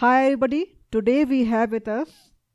Hi, 0.00 0.26
everybody. 0.26 0.76
Today 0.92 1.24
we 1.24 1.44
have 1.46 1.72
with 1.72 1.88
us 1.88 2.10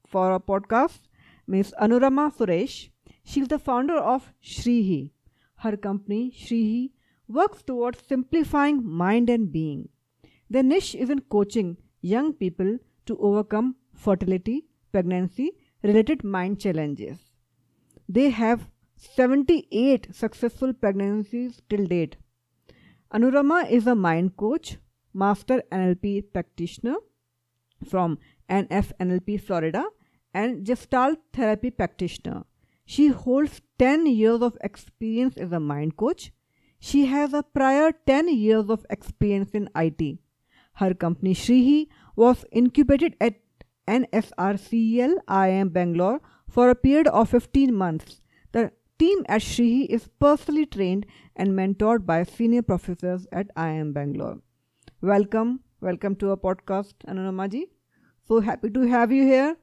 for 0.05 0.31
our 0.31 0.39
podcast 0.39 0.99
Ms. 1.47 1.73
Anurama 1.81 2.25
Suresh. 2.31 2.89
She's 3.23 3.47
the 3.47 3.57
founder 3.57 3.95
of 3.97 4.31
Shrihi. 4.43 5.09
Her 5.55 5.75
company, 5.75 6.31
Shrihi, 6.39 6.91
works 7.27 7.63
towards 7.63 8.05
simplifying 8.07 8.87
mind 8.87 9.27
and 9.27 9.51
being. 9.51 9.89
Their 10.51 10.61
niche 10.61 10.93
is 10.93 11.09
in 11.09 11.21
coaching 11.21 11.77
young 12.01 12.31
people 12.31 12.77
to 13.07 13.17
overcome 13.17 13.75
fertility, 13.91 14.67
pregnancy 14.91 15.53
related 15.81 16.23
mind 16.23 16.59
challenges. 16.59 17.17
They 18.07 18.29
have 18.29 18.67
78 18.97 20.13
successful 20.13 20.73
pregnancies 20.73 21.59
till 21.71 21.87
date. 21.87 22.17
Anurama 23.11 23.67
is 23.67 23.87
a 23.87 23.95
mind 23.95 24.37
coach, 24.37 24.77
master 25.11 25.63
NLP 25.71 26.31
practitioner 26.31 26.97
from 27.87 28.17
NFNLP 28.49 29.41
Florida 29.41 29.85
and 30.33 30.65
Gestalt 30.65 31.19
therapy 31.33 31.69
practitioner. 31.69 32.43
She 32.85 33.07
holds 33.07 33.61
10 33.79 34.05
years 34.07 34.41
of 34.41 34.57
experience 34.61 35.37
as 35.37 35.51
a 35.51 35.59
mind 35.59 35.97
coach. 35.97 36.31
She 36.79 37.05
has 37.05 37.33
a 37.33 37.43
prior 37.43 37.91
10 38.05 38.29
years 38.29 38.69
of 38.69 38.85
experience 38.89 39.51
in 39.51 39.69
IT. 39.75 40.17
Her 40.73 40.93
company 40.93 41.33
Shrihi 41.33 41.87
was 42.15 42.45
incubated 42.51 43.15
at 43.21 43.35
NSRCEL 43.87 45.15
IIM 45.27 45.73
Bangalore 45.73 46.21
for 46.47 46.69
a 46.69 46.75
period 46.75 47.07
of 47.07 47.29
15 47.29 47.73
months. 47.73 48.21
The 48.51 48.71
team 48.99 49.25
at 49.27 49.41
Shrihi 49.41 49.87
is 49.87 50.09
personally 50.19 50.65
trained 50.65 51.05
and 51.35 51.51
mentored 51.51 52.05
by 52.05 52.23
senior 52.23 52.61
professors 52.61 53.27
at 53.31 53.53
IIM 53.55 53.93
Bangalore. 53.93 54.39
Welcome, 55.01 55.61
welcome 55.81 56.15
to 56.15 56.29
our 56.29 56.37
podcast, 56.37 56.93
Anuramaji. 57.07 57.63
So 58.27 58.39
happy 58.39 58.69
to 58.69 58.81
have 58.87 59.11
you 59.11 59.23
here. 59.23 59.55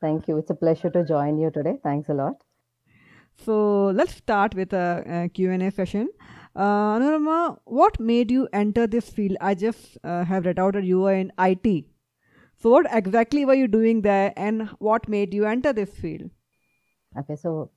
Thank 0.00 0.26
you. 0.26 0.38
It's 0.38 0.50
a 0.50 0.54
pleasure 0.54 0.90
to 0.90 1.04
join 1.04 1.38
you 1.38 1.50
today. 1.50 1.76
Thanks 1.84 2.08
a 2.08 2.14
lot. 2.14 2.42
So 3.44 3.86
let's 3.86 4.14
start 4.14 4.54
with 4.54 4.72
a, 4.72 5.04
a 5.06 5.28
Q&A 5.28 5.70
session. 5.70 6.08
Uh, 6.56 6.98
Anurama, 6.98 7.58
what 7.64 8.00
made 8.00 8.30
you 8.30 8.48
enter 8.52 8.86
this 8.88 9.08
field? 9.08 9.36
I 9.40 9.54
just 9.54 9.96
uh, 10.02 10.24
have 10.24 10.44
read 10.44 10.58
out 10.58 10.74
that 10.74 10.84
you 10.84 11.00
were 11.00 11.14
in 11.14 11.30
IT. 11.38 11.84
So 12.56 12.70
what 12.70 12.86
exactly 12.90 13.44
were 13.44 13.54
you 13.54 13.68
doing 13.68 14.02
there 14.02 14.32
and 14.36 14.68
what 14.78 15.08
made 15.08 15.32
you 15.32 15.46
enter 15.46 15.72
this 15.72 15.90
field? 15.90 16.30
Okay, 17.16 17.36
so 17.36 17.70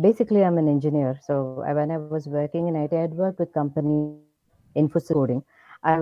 basically 0.00 0.44
I'm 0.44 0.56
an 0.56 0.68
engineer. 0.68 1.18
So 1.26 1.64
when 1.66 1.90
I 1.90 1.98
was 1.98 2.28
working 2.28 2.68
in 2.68 2.76
IT, 2.76 2.92
I 2.92 3.00
had 3.00 3.14
worked 3.14 3.40
with 3.40 3.52
company 3.52 4.14
Infosys 4.76 5.12
coding. 5.12 5.42
I 5.82 5.98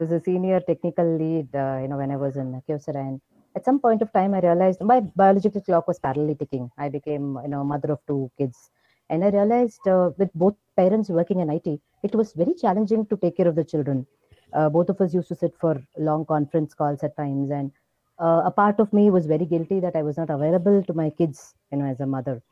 was 0.00 0.10
a 0.12 0.20
senior 0.20 0.60
technical 0.60 1.06
lead, 1.18 1.48
uh, 1.54 1.78
you 1.82 1.88
know, 1.88 1.96
when 1.96 2.10
I 2.10 2.16
was 2.16 2.36
in 2.36 2.60
Kyocera. 2.68 2.96
And 2.96 3.20
at 3.56 3.64
some 3.64 3.78
point 3.78 4.02
of 4.02 4.12
time, 4.12 4.34
I 4.34 4.40
realized 4.40 4.80
my 4.80 5.00
biological 5.00 5.60
clock 5.60 5.86
was 5.88 5.98
parallelly 5.98 6.38
ticking. 6.38 6.70
I 6.78 6.88
became, 6.88 7.38
you 7.42 7.48
know, 7.48 7.64
mother 7.64 7.92
of 7.92 8.00
two 8.06 8.30
kids. 8.38 8.70
And 9.10 9.24
I 9.24 9.28
realized 9.28 9.86
uh, 9.86 10.10
with 10.18 10.32
both 10.34 10.56
parents 10.76 11.08
working 11.08 11.40
in 11.40 11.50
IT, 11.50 11.80
it 12.02 12.14
was 12.14 12.32
very 12.32 12.54
challenging 12.54 13.06
to 13.06 13.16
take 13.16 13.36
care 13.36 13.48
of 13.48 13.54
the 13.54 13.64
children. 13.64 14.06
Uh, 14.52 14.68
both 14.68 14.88
of 14.88 15.00
us 15.00 15.14
used 15.14 15.28
to 15.28 15.34
sit 15.34 15.54
for 15.58 15.82
long 15.98 16.24
conference 16.24 16.74
calls 16.74 17.02
at 17.02 17.16
times. 17.16 17.50
And 17.50 17.70
uh, 18.18 18.42
a 18.44 18.50
part 18.50 18.80
of 18.80 18.92
me 18.92 19.10
was 19.10 19.26
very 19.26 19.44
guilty 19.44 19.80
that 19.80 19.96
I 19.96 20.02
was 20.02 20.16
not 20.16 20.30
available 20.30 20.82
to 20.84 20.94
my 20.94 21.10
kids, 21.10 21.54
you 21.70 21.78
know, 21.78 21.86
as 21.86 22.00
a 22.00 22.06
mother. 22.06 22.42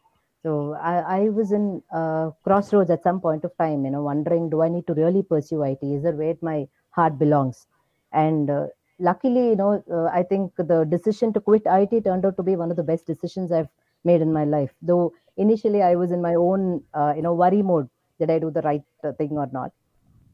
So 0.42 0.74
I, 0.74 1.20
I 1.20 1.28
was 1.28 1.52
in 1.52 1.82
uh, 1.94 2.30
crossroads 2.42 2.90
at 2.90 3.04
some 3.04 3.20
point 3.20 3.44
of 3.44 3.56
time, 3.58 3.84
you 3.84 3.92
know, 3.92 4.02
wondering, 4.02 4.50
do 4.50 4.62
I 4.62 4.68
need 4.68 4.86
to 4.88 4.94
really 4.94 5.22
pursue 5.22 5.62
IT? 5.62 5.78
Is 5.82 6.02
there 6.02 6.12
where 6.12 6.34
my 6.42 6.66
heart 6.92 7.18
belongs? 7.18 7.66
And 8.12 8.50
uh, 8.50 8.66
luckily, 8.98 9.48
you 9.50 9.56
know, 9.56 9.82
uh, 9.90 10.06
I 10.12 10.22
think 10.22 10.52
the 10.56 10.84
decision 10.88 11.32
to 11.34 11.40
quit 11.40 11.62
IT 11.66 12.00
turned 12.04 12.24
out 12.24 12.36
to 12.36 12.42
be 12.42 12.56
one 12.56 12.70
of 12.70 12.76
the 12.76 12.82
best 12.82 13.06
decisions 13.06 13.52
I've 13.52 13.68
made 14.04 14.22
in 14.22 14.32
my 14.32 14.44
life. 14.44 14.72
Though 14.82 15.12
initially 15.36 15.82
I 15.82 15.94
was 15.96 16.12
in 16.12 16.22
my 16.22 16.34
own, 16.34 16.84
uh, 16.94 17.12
you 17.16 17.22
know, 17.22 17.34
worry 17.34 17.62
mode. 17.62 17.88
Did 18.18 18.30
I 18.30 18.38
do 18.38 18.50
the 18.50 18.62
right 18.62 18.84
uh, 19.04 19.12
thing 19.12 19.32
or 19.32 19.48
not? 19.52 19.72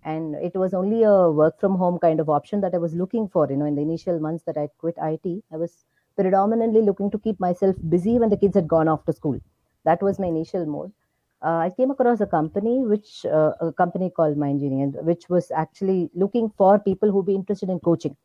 And 0.05 0.35
it 0.37 0.55
was 0.57 0.75
only 0.75 1.03
a 1.05 1.31
work 1.31 1.61
from 1.61 1.77
home 1.77 1.99
kind 1.99 2.21
of 2.21 2.29
option 2.29 2.61
that 2.63 2.75
I 2.75 2.79
was 2.79 2.95
looking 2.95 3.29
for. 3.29 3.49
You 3.51 3.57
know, 3.57 3.67
in 3.67 3.75
the 3.77 3.83
initial 3.83 4.19
months 4.21 4.45
that 4.45 4.57
I 4.57 4.69
quit 4.79 4.97
IT, 4.99 5.45
I 5.53 5.57
was 5.57 5.85
predominantly 6.17 6.83
looking 6.83 7.11
to 7.13 7.19
keep 7.19 7.39
myself 7.41 7.77
busy 7.89 8.19
when 8.19 8.29
the 8.31 8.37
kids 8.37 8.57
had 8.57 8.67
gone 8.69 8.89
off 8.89 9.05
to 9.07 9.13
school 9.13 9.39
that 9.85 10.03
was 10.03 10.19
my 10.19 10.27
initial 10.27 10.67
mode. 10.67 10.93
Uh, 11.41 11.59
I 11.67 11.71
came 11.77 11.91
across 11.91 12.21
a 12.21 12.27
company, 12.27 12.81
which 12.81 13.25
uh, 13.25 13.53
a 13.61 13.73
company 13.73 14.11
called 14.11 14.37
Mindgenie, 14.37 15.03
which 15.05 15.29
was 15.29 15.51
actually 15.53 16.11
looking 16.15 16.51
for 16.57 16.79
people 16.81 17.13
who'd 17.13 17.27
be 17.27 17.35
interested 17.35 17.69
in 17.69 17.79
coaching. 17.79 18.17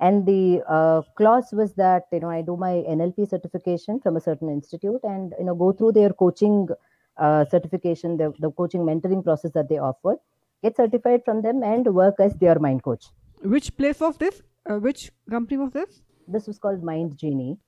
And 0.00 0.26
the 0.26 0.62
uh, 0.68 1.02
clause 1.16 1.52
was 1.52 1.74
that 1.74 2.04
you 2.12 2.20
know 2.20 2.30
I 2.30 2.42
do 2.42 2.56
my 2.56 2.84
NLP 2.96 3.28
certification 3.28 4.00
from 4.00 4.16
a 4.16 4.20
certain 4.20 4.48
institute, 4.48 5.00
and 5.04 5.34
you 5.38 5.44
know 5.44 5.54
go 5.54 5.72
through 5.72 5.92
their 5.92 6.10
coaching 6.10 6.68
uh, 7.16 7.44
certification, 7.46 8.16
the, 8.16 8.32
the 8.38 8.50
coaching 8.50 8.82
mentoring 8.82 9.22
process 9.22 9.52
that 9.52 9.68
they 9.68 9.78
offer, 9.78 10.16
get 10.62 10.76
certified 10.76 11.24
from 11.24 11.42
them, 11.42 11.62
and 11.62 11.92
work 11.94 12.16
as 12.20 12.34
their 12.34 12.58
mind 12.58 12.82
coach. 12.82 13.06
Which 13.42 13.76
place 13.76 14.00
was 14.00 14.16
this? 14.16 14.42
Uh, 14.68 14.78
which 14.78 15.10
company 15.30 15.58
was 15.58 15.72
this? 15.72 16.02
This 16.26 16.46
was 16.46 16.58
called 16.58 16.82
Mindgenie. 16.82 17.58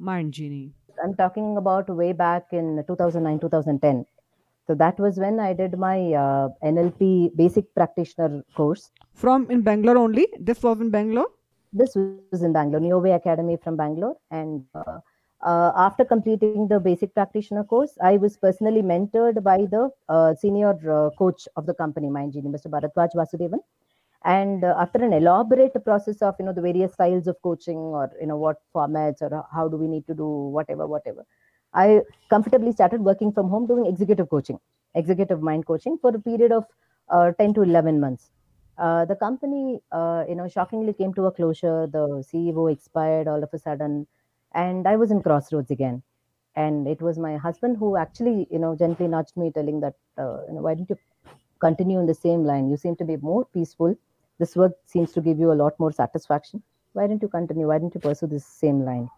Mindgenie. 0.00 0.72
I'm 1.02 1.14
talking 1.14 1.56
about 1.56 1.88
way 1.88 2.12
back 2.12 2.46
in 2.52 2.82
2009, 2.86 3.40
2010. 3.40 4.06
So 4.68 4.74
that 4.74 4.98
was 5.00 5.16
when 5.16 5.40
I 5.40 5.54
did 5.54 5.78
my 5.78 6.12
uh, 6.12 6.48
NLP 6.62 7.34
basic 7.34 7.74
practitioner 7.74 8.44
course. 8.54 8.90
From 9.14 9.50
in 9.50 9.62
Bangalore 9.62 9.96
only? 9.96 10.26
This 10.38 10.62
was 10.62 10.78
in 10.82 10.90
Bangalore? 10.90 11.28
This 11.72 11.96
was 11.96 12.42
in 12.42 12.52
Bangalore, 12.52 12.82
Neoway 12.82 13.16
Academy 13.16 13.56
from 13.56 13.78
Bangalore. 13.78 14.16
And 14.30 14.64
uh, 14.74 14.98
uh, 15.40 15.72
after 15.74 16.04
completing 16.04 16.68
the 16.68 16.80
basic 16.80 17.14
practitioner 17.14 17.64
course, 17.64 17.96
I 18.02 18.18
was 18.18 18.36
personally 18.36 18.82
mentored 18.82 19.42
by 19.42 19.56
the 19.70 19.88
uh, 20.10 20.34
senior 20.34 20.74
uh, 20.92 21.16
coach 21.16 21.48
of 21.56 21.64
the 21.64 21.72
company, 21.72 22.08
Mindgenie, 22.08 22.52
Mr. 22.54 22.66
Bharadwaj 22.66 23.14
Vasudevan 23.14 23.60
and 24.24 24.64
uh, 24.64 24.74
after 24.78 25.02
an 25.02 25.12
elaborate 25.12 25.72
process 25.84 26.20
of 26.22 26.34
you 26.38 26.44
know 26.44 26.52
the 26.52 26.60
various 26.60 26.92
styles 26.92 27.28
of 27.28 27.36
coaching 27.42 27.78
or 27.78 28.10
you 28.20 28.26
know 28.26 28.36
what 28.36 28.56
formats 28.74 29.22
or 29.22 29.46
how 29.54 29.68
do 29.68 29.76
we 29.76 29.86
need 29.86 30.04
to 30.08 30.14
do 30.14 30.26
whatever 30.26 30.86
whatever 30.88 31.24
i 31.74 32.00
comfortably 32.30 32.72
started 32.72 33.00
working 33.00 33.32
from 33.32 33.48
home 33.48 33.66
doing 33.66 33.86
executive 33.86 34.28
coaching 34.30 34.58
executive 34.94 35.40
mind 35.42 35.66
coaching 35.66 35.98
for 36.00 36.10
a 36.14 36.18
period 36.18 36.52
of 36.52 36.64
uh, 37.10 37.32
10 37.32 37.54
to 37.54 37.62
11 37.62 38.00
months. 38.00 38.30
Uh, 38.78 39.04
the 39.04 39.16
company 39.16 39.80
uh, 39.92 40.24
you 40.28 40.34
know 40.34 40.48
shockingly 40.48 40.92
came 40.92 41.12
to 41.14 41.26
a 41.26 41.32
closure. 41.32 41.86
The 41.86 42.24
ceo 42.30 42.70
expired 42.72 43.26
all 43.26 43.42
of 43.42 43.50
a 43.52 43.58
sudden 43.58 44.06
and 44.54 44.86
i 44.86 44.96
was 44.96 45.10
in 45.10 45.22
crossroads 45.22 45.70
again. 45.70 46.02
And 46.56 46.88
it 46.88 47.00
was 47.00 47.18
my 47.18 47.36
husband 47.36 47.76
who 47.76 47.96
actually 47.96 48.46
you 48.50 48.58
know 48.58 48.76
gently 48.76 49.08
nudged 49.08 49.36
me 49.36 49.50
telling 49.52 49.80
that 49.80 49.94
uh, 50.16 50.38
you 50.46 50.54
know 50.54 50.62
why 50.62 50.74
don't 50.74 50.90
you 50.90 50.98
continue 51.60 51.98
in 51.98 52.06
the 52.06 52.14
same 52.14 52.44
line? 52.44 52.70
You 52.70 52.76
seem 52.76 52.96
to 52.96 53.04
be 53.04 53.16
more 53.16 53.44
peaceful. 53.46 53.96
This 54.38 54.54
work 54.54 54.72
seems 54.86 55.12
to 55.12 55.20
give 55.20 55.38
you 55.38 55.52
a 55.52 55.58
lot 55.62 55.78
more 55.80 55.92
satisfaction. 55.92 56.62
Why 56.92 57.06
don't 57.08 57.22
you 57.22 57.28
continue? 57.28 57.66
Why 57.66 57.78
don't 57.78 57.94
you 57.94 58.00
pursue 58.00 58.28
this 58.28 58.46
same 58.46 58.84
line 58.84 59.08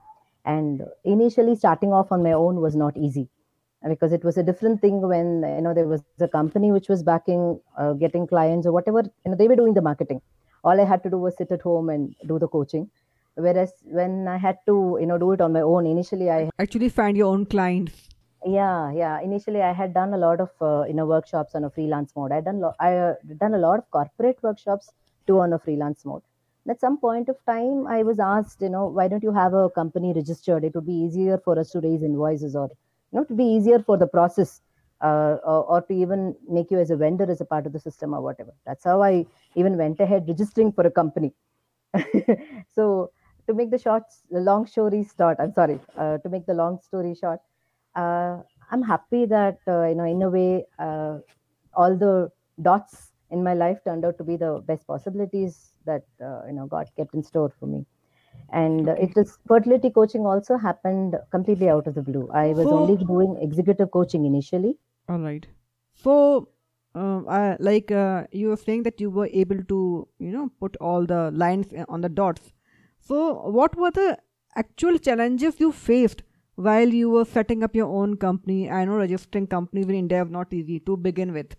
and 0.45 0.83
initially 1.05 1.55
starting 1.55 1.93
off 1.93 2.11
on 2.13 2.23
my 2.23 2.33
own 2.33 2.61
was 2.61 2.77
not 2.77 2.97
easy 2.97 3.29
because 3.89 4.13
it 4.13 4.23
was 4.25 4.37
a 4.37 4.43
different 4.43 4.81
thing 4.81 5.01
when 5.01 5.43
you 5.57 5.61
know 5.63 5.73
there 5.75 5.87
was 5.89 6.03
a 6.21 6.29
company 6.29 6.71
which 6.73 6.89
was 6.89 7.03
backing 7.03 7.59
uh, 7.79 7.93
getting 7.95 8.27
clients 8.27 8.67
or 8.67 8.73
whatever 8.73 9.03
you 9.25 9.31
know 9.31 9.37
they 9.37 9.49
were 9.49 9.57
doing 9.57 9.75
the 9.75 9.83
marketing. 9.83 10.21
All 10.65 10.81
i 10.81 10.85
had 10.85 11.03
to 11.05 11.11
do 11.11 11.19
was 11.19 11.37
sit 11.37 11.51
at 11.53 11.63
home 11.63 11.89
and 11.89 12.15
do 12.27 12.39
the 12.39 12.49
coaching. 12.49 12.91
Whereas 13.35 13.73
when 13.85 14.29
i 14.29 14.37
had 14.37 14.59
to 14.67 14.99
you 15.01 15.07
know 15.07 15.19
do 15.19 15.33
it 15.33 15.41
on 15.41 15.53
my 15.53 15.61
own 15.63 15.87
initially 15.87 16.31
i 16.31 16.51
Actually, 16.59 16.89
find 16.91 17.17
your 17.17 17.29
own 17.33 17.47
clients. 17.47 18.09
yeah 18.47 18.91
yeah. 18.93 19.21
Initially 19.29 19.63
i 19.63 19.73
had 19.73 19.95
done 19.95 20.13
a 20.15 20.19
lot 20.19 20.41
of 20.41 20.51
uh, 20.61 20.85
you 20.89 20.95
know 20.95 21.07
workshops 21.07 21.55
on 21.55 21.65
a 21.65 21.71
freelance 21.71 22.13
mode. 22.17 22.33
I 22.33 22.41
done 22.41 22.61
lo- 22.61 22.75
i 22.81 22.91
uh, 22.97 23.15
done 23.45 23.55
a 23.55 23.63
lot 23.67 23.79
of 23.79 23.91
corporate 23.99 24.43
workshops 24.43 24.91
too 25.27 25.39
on 25.41 25.53
a 25.53 25.59
freelance 25.59 26.05
mode 26.05 26.23
at 26.69 26.81
some 26.81 26.99
point 26.99 27.29
of 27.29 27.37
time 27.47 27.87
i 27.87 28.03
was 28.03 28.19
asked 28.21 28.61
you 28.61 28.69
know 28.69 28.87
why 28.87 29.07
don't 29.09 29.23
you 29.23 29.33
have 29.33 29.55
a 29.55 29.69
company 29.71 30.13
registered? 30.13 30.65
It 30.65 30.75
would 30.75 30.87
be 30.87 30.93
easier 30.95 31.39
for 31.39 31.59
us 31.59 31.71
to 31.73 31.81
raise 31.81 32.03
invoices 32.03 32.55
or 32.57 32.69
you 33.13 33.19
know 33.19 33.25
to 33.25 33.35
be 33.35 33.45
easier 33.45 33.79
for 33.83 33.97
the 33.97 34.07
process 34.07 34.61
uh, 35.01 35.37
or, 35.45 35.65
or 35.65 35.83
to 35.83 35.93
even 35.95 36.35
make 36.49 36.71
you 36.71 36.79
as 36.79 36.91
a 36.91 36.97
vendor 36.97 37.31
as 37.31 37.41
a 37.41 37.45
part 37.45 37.67
of 37.67 37.73
the 37.73 37.81
system 37.81 38.13
or 38.15 38.21
whatever. 38.21 38.53
That's 38.67 38.85
how 38.85 39.03
i 39.03 39.27
even 39.55 39.77
went 39.77 40.01
ahead 40.01 40.27
registering 40.29 40.73
for 40.73 40.87
a 40.87 40.91
company. 40.91 41.33
So 42.75 43.11
to 43.47 43.55
make 43.55 43.71
the 43.71 43.79
short 43.79 44.05
long 44.31 44.67
story 44.67 45.05
short 45.19 45.37
i'm 45.41 45.53
sorry 45.53 45.81
uh, 45.99 46.19
to 46.19 46.29
make 46.29 46.47
the 46.47 46.55
long 46.55 46.79
story 46.81 47.15
short 47.15 47.41
uh, 47.97 48.39
i'm 48.71 48.83
happy 48.83 49.27
that 49.27 49.59
uh, 49.67 49.87
you 49.89 49.95
know 49.97 50.05
in 50.05 50.23
a 50.23 50.31
way 50.31 50.65
uh, 50.79 51.19
all 51.75 51.97
the 51.97 52.31
dots 52.63 53.10
in 53.31 53.43
my 53.45 53.55
life 53.55 53.79
turned 53.85 54.05
out 54.05 54.19
to 54.19 54.25
be 54.25 54.37
the 54.37 54.53
best 54.67 54.87
possibilities 54.87 55.73
that 55.87 56.05
uh, 56.21 56.43
you 56.47 56.53
know 56.53 56.67
god 56.67 56.91
kept 56.97 57.15
in 57.15 57.23
store 57.23 57.51
for 57.59 57.67
me. 57.67 57.87
And 58.53 58.89
uh, 58.89 58.95
it 58.95 59.17
is 59.17 59.39
fertility 59.47 59.91
coaching 59.91 60.27
also 60.27 60.57
happened 60.57 61.17
completely 61.31 61.69
out 61.69 61.87
of 61.87 61.95
the 61.95 62.03
blue. 62.03 62.29
I 62.33 62.49
was 62.49 62.67
So- 62.67 62.79
only 62.79 62.97
doing 63.05 63.37
executive 63.41 63.91
coaching 63.91 64.25
initially. 64.25 64.77
All 65.09 65.19
right. 65.19 65.47
So, 65.95 66.49
uh, 66.95 67.23
I, 67.27 67.57
like 67.61 67.91
uh, 67.91 68.25
you 68.33 68.49
were 68.49 68.57
saying 68.57 68.83
that 68.85 69.01
you 69.01 69.11
were 69.11 69.29
able 69.33 69.63
to 69.73 70.09
you 70.19 70.33
know 70.33 70.51
put 70.61 70.77
all 70.77 71.07
the 71.07 71.31
lines 71.33 71.73
uh, 71.73 71.85
on 71.89 72.01
the 72.01 72.09
dots. 72.09 72.53
So 73.01 73.49
what 73.59 73.77
were 73.77 73.91
the 73.91 74.19
actual 74.57 74.99
challenges 74.99 75.61
you 75.61 75.73
faced 75.73 76.23
while 76.57 76.89
you 76.89 77.11
were 77.11 77.25
setting 77.25 77.63
up 77.63 77.75
your 77.75 77.89
own 77.89 78.17
company? 78.17 78.71
I 78.71 78.85
know 78.85 78.97
registering 78.97 79.47
companies 79.47 79.89
in 79.89 79.95
india 80.05 80.23
is 80.25 80.31
not 80.31 80.53
easy 80.53 80.81
to 80.91 80.97
begin 80.97 81.33
with 81.33 81.57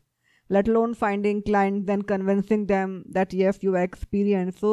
let 0.55 0.67
alone 0.67 0.93
finding 0.93 1.41
clients 1.41 1.85
then 1.87 2.01
convincing 2.01 2.65
them 2.71 3.03
that 3.17 3.33
yes 3.41 3.59
you 3.65 3.75
are 3.75 3.83
experienced 3.89 4.59
so 4.59 4.71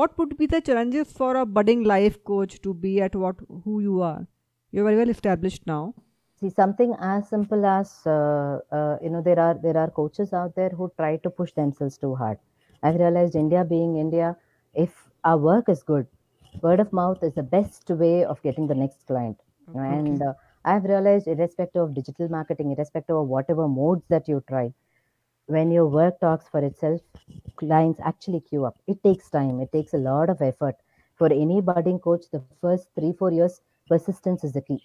what 0.00 0.16
would 0.18 0.36
be 0.38 0.46
the 0.46 0.60
challenges 0.60 1.12
for 1.12 1.36
a 1.36 1.44
budding 1.44 1.82
life 1.84 2.22
coach 2.24 2.60
to 2.66 2.74
be 2.74 3.00
at 3.00 3.14
what 3.16 3.36
who 3.64 3.80
you 3.80 4.00
are? 4.02 4.26
You're 4.70 4.84
very 4.84 4.96
well 4.96 5.08
established 5.08 5.66
now. 5.66 5.94
See 6.40 6.50
something 6.50 6.94
as 7.00 7.28
simple 7.28 7.64
as 7.66 7.92
uh, 8.06 8.58
uh, 8.70 8.96
you 9.02 9.10
know 9.10 9.22
there 9.22 9.40
are 9.40 9.54
there 9.62 9.76
are 9.76 9.90
coaches 9.90 10.32
out 10.32 10.54
there 10.54 10.68
who 10.70 10.90
try 10.96 11.16
to 11.16 11.30
push 11.30 11.52
themselves 11.52 11.98
too 11.98 12.14
hard. 12.14 12.38
I've 12.82 13.00
realized 13.04 13.34
india 13.44 13.64
being 13.70 13.96
india 14.02 14.36
if 14.82 14.98
our 15.24 15.38
work 15.46 15.68
is 15.68 15.82
good 15.82 16.06
word 16.66 16.80
of 16.80 16.92
mouth 16.92 17.24
is 17.28 17.34
the 17.34 17.48
best 17.54 17.90
way 18.02 18.24
of 18.24 18.42
getting 18.42 18.68
the 18.68 18.74
next 18.74 19.06
client. 19.06 19.40
Okay. 19.70 19.78
And 19.78 20.22
uh, 20.22 20.34
i've 20.64 20.84
realized 20.84 21.26
irrespective 21.32 21.82
of 21.82 21.94
digital 21.94 22.28
marketing 22.36 22.70
irrespective 22.76 23.16
of 23.16 23.26
whatever 23.34 23.66
modes 23.80 24.06
that 24.14 24.28
you 24.30 24.42
try 24.52 24.62
when 25.48 25.70
your 25.70 25.86
work 25.86 26.20
talks 26.20 26.46
for 26.48 26.62
itself 26.64 27.00
clients 27.56 28.00
actually 28.04 28.40
queue 28.40 28.64
up. 28.64 28.76
It 28.86 29.02
takes 29.02 29.28
time. 29.30 29.60
It 29.60 29.72
takes 29.72 29.94
a 29.94 29.98
lot 29.98 30.30
of 30.30 30.40
effort. 30.40 30.76
For 31.16 31.26
any 31.32 31.60
budding 31.60 31.98
coach 31.98 32.26
the 32.30 32.42
first 32.60 32.88
three 32.94 33.12
four 33.18 33.32
years 33.32 33.60
persistence 33.88 34.44
is 34.44 34.52
the 34.52 34.60
key. 34.60 34.80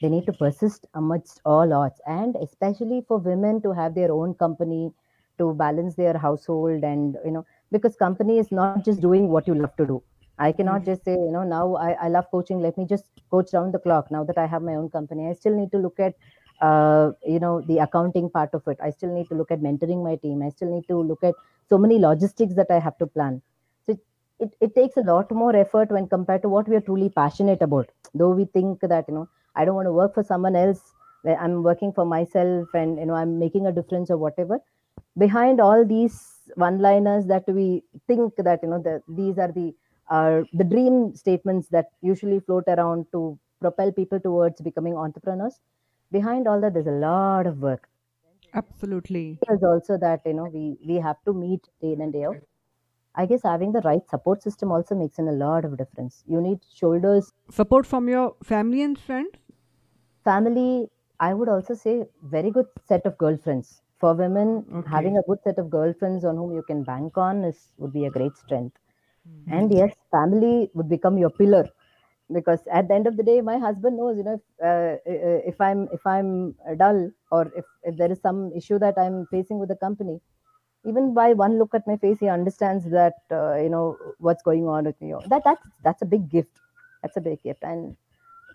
They 0.00 0.08
need 0.08 0.26
to 0.26 0.32
persist 0.32 0.86
amidst 0.94 1.40
all 1.44 1.72
odds. 1.72 2.00
And 2.06 2.36
especially 2.36 3.04
for 3.06 3.18
women 3.18 3.60
to 3.62 3.72
have 3.72 3.94
their 3.94 4.12
own 4.12 4.34
company 4.34 4.92
to 5.38 5.52
balance 5.54 5.96
their 5.96 6.16
household 6.16 6.84
and 6.84 7.16
you 7.24 7.32
know 7.32 7.44
because 7.72 7.96
company 7.96 8.38
is 8.38 8.52
not 8.52 8.84
just 8.84 9.00
doing 9.00 9.28
what 9.28 9.48
you 9.48 9.54
love 9.54 9.76
to 9.76 9.86
do. 9.86 10.02
I 10.38 10.50
mm-hmm. 10.50 10.56
cannot 10.58 10.84
just 10.84 11.04
say 11.04 11.12
you 11.12 11.32
know 11.32 11.44
now 11.44 11.74
i, 11.74 11.92
I 12.06 12.08
love 12.08 12.30
coaching. 12.30 12.60
Let 12.60 12.78
me 12.78 12.86
just 12.86 13.04
coach 13.30 13.52
round 13.52 13.74
the 13.74 13.80
clock. 13.80 14.10
Now 14.10 14.24
that 14.24 14.38
i 14.38 14.46
have 14.46 14.62
my 14.62 14.76
own 14.76 14.88
company 14.90 15.28
i 15.28 15.32
still 15.32 15.56
need 15.60 15.72
to 15.72 15.78
look 15.78 16.00
at 16.00 16.14
uh, 16.60 17.12
you 17.26 17.38
know 17.38 17.60
the 17.62 17.78
accounting 17.78 18.30
part 18.30 18.50
of 18.54 18.66
it. 18.68 18.78
I 18.82 18.90
still 18.90 19.12
need 19.14 19.28
to 19.28 19.34
look 19.34 19.50
at 19.50 19.60
mentoring 19.60 20.02
my 20.02 20.16
team. 20.16 20.42
I 20.42 20.50
still 20.50 20.70
need 20.70 20.86
to 20.88 21.00
look 21.00 21.22
at 21.22 21.34
so 21.68 21.78
many 21.78 21.98
logistics 21.98 22.54
that 22.54 22.66
i 22.70 22.78
have 22.78 22.96
to 22.98 23.06
plan. 23.06 23.40
So 23.86 23.92
it, 23.92 23.98
it, 24.38 24.56
it 24.60 24.74
takes 24.74 24.96
a 24.96 25.00
lot 25.00 25.30
more 25.30 25.54
effort 25.56 25.90
when 25.90 26.08
compared 26.08 26.42
to 26.42 26.48
what 26.48 26.68
we 26.68 26.76
are 26.76 26.80
truly 26.80 27.08
passionate 27.08 27.62
about. 27.62 27.88
Though 28.14 28.30
we 28.30 28.44
think 28.46 28.80
that 28.80 29.06
you 29.08 29.14
know 29.14 29.28
i 29.56 29.64
don't 29.64 29.74
want 29.74 29.86
to 29.86 29.92
work 29.92 30.14
for 30.14 30.22
someone 30.22 30.56
else 30.56 30.94
i'm 31.26 31.62
working 31.62 31.92
for 31.92 32.04
myself 32.04 32.68
and 32.74 32.98
you 32.98 33.06
know 33.06 33.14
i'm 33.14 33.38
making 33.38 33.66
a 33.66 33.72
difference 33.72 34.10
or 34.10 34.16
whatever. 34.16 34.60
Behind 35.18 35.60
all 35.60 35.84
these 35.84 36.34
one 36.56 36.78
liners 36.80 37.26
that 37.26 37.44
we 37.48 37.82
think 38.06 38.34
that 38.36 38.60
you 38.62 38.68
know 38.68 38.82
the, 38.82 39.02
these 39.08 39.38
are 39.38 39.50
the 39.52 39.74
uh, 40.10 40.42
the 40.52 40.64
dream 40.64 41.14
statements 41.14 41.68
that 41.68 41.86
usually 42.02 42.40
float 42.40 42.64
around 42.68 43.06
to 43.12 43.38
propel 43.60 43.90
people 43.90 44.20
towards 44.20 44.60
becoming 44.60 44.94
entrepreneurs 44.94 45.58
behind 46.10 46.48
all 46.48 46.60
that 46.60 46.74
there's 46.74 46.86
a 46.86 46.90
lot 46.90 47.46
of 47.46 47.58
work. 47.58 47.88
Absolutely. 48.54 49.38
There's 49.46 49.62
also 49.62 49.96
that 49.98 50.22
you 50.26 50.34
know 50.34 50.46
we 50.48 50.76
we 50.84 50.96
have 50.96 51.22
to 51.22 51.32
meet 51.32 51.68
day 51.80 51.92
in 51.92 52.00
and 52.00 52.12
day 52.12 52.24
out. 52.24 52.42
I 53.14 53.26
guess 53.26 53.42
having 53.42 53.72
the 53.72 53.80
right 53.82 54.08
support 54.08 54.42
system 54.42 54.72
also 54.72 54.94
makes 54.96 55.18
in 55.18 55.28
a 55.28 55.32
lot 55.32 55.64
of 55.64 55.78
difference. 55.78 56.24
You 56.26 56.40
need 56.40 56.64
shoulders. 56.64 57.32
Support 57.50 57.86
from 57.86 58.06
your 58.10 58.36
family 58.42 58.82
and 58.82 58.98
friends? 58.98 59.30
Family 60.24 60.90
i 61.20 61.32
would 61.32 61.48
also 61.48 61.74
say 61.80 61.92
very 62.34 62.50
good 62.50 62.66
set 62.84 63.06
of 63.06 63.16
girlfriends. 63.16 63.68
For 64.00 64.12
women 64.14 64.48
having 64.82 65.16
a 65.16 65.22
good 65.22 65.40
set 65.44 65.56
of 65.58 65.70
girlfriends 65.70 66.24
on 66.24 66.36
whom 66.36 66.50
you 66.52 66.62
can 66.70 66.82
bank 66.82 67.16
on 67.16 67.44
is 67.44 67.72
would 67.78 67.92
be 67.92 68.04
a 68.04 68.10
great 68.10 68.36
strength. 68.36 68.76
And 69.48 69.70
hmm 69.70 69.80
yes 69.80 69.94
family 70.10 70.70
would 70.74 70.88
become 70.88 71.18
your 71.18 71.30
pillar 71.30 71.64
because 72.34 72.60
at 72.72 72.88
the 72.88 72.94
end 72.94 73.06
of 73.06 73.16
the 73.16 73.22
day 73.22 73.40
my 73.40 73.58
husband 73.58 73.96
knows 73.96 74.16
you 74.18 74.24
know 74.24 74.34
if, 74.34 74.44
uh, 74.70 74.96
if 75.52 75.60
i'm 75.60 75.88
if 75.92 76.06
i'm 76.06 76.54
dull 76.82 77.10
or 77.30 77.52
if, 77.56 77.64
if 77.84 77.96
there 77.96 78.12
is 78.12 78.20
some 78.20 78.52
issue 78.56 78.78
that 78.78 78.98
i'm 78.98 79.26
facing 79.26 79.58
with 79.58 79.68
the 79.68 79.76
company 79.76 80.20
even 80.86 81.14
by 81.14 81.32
one 81.32 81.58
look 81.58 81.74
at 81.74 81.86
my 81.86 81.96
face 81.96 82.18
he 82.20 82.28
understands 82.28 82.90
that 82.90 83.14
uh, 83.30 83.56
you 83.56 83.68
know 83.68 83.96
what's 84.18 84.42
going 84.42 84.66
on 84.66 84.84
with 84.84 85.00
me. 85.00 85.14
That 85.28 85.42
that's 85.44 85.62
that's 85.82 86.02
a 86.02 86.06
big 86.06 86.28
gift. 86.30 86.60
That's 87.02 87.16
a 87.16 87.20
big 87.20 87.42
gift. 87.42 87.62
And 87.62 87.96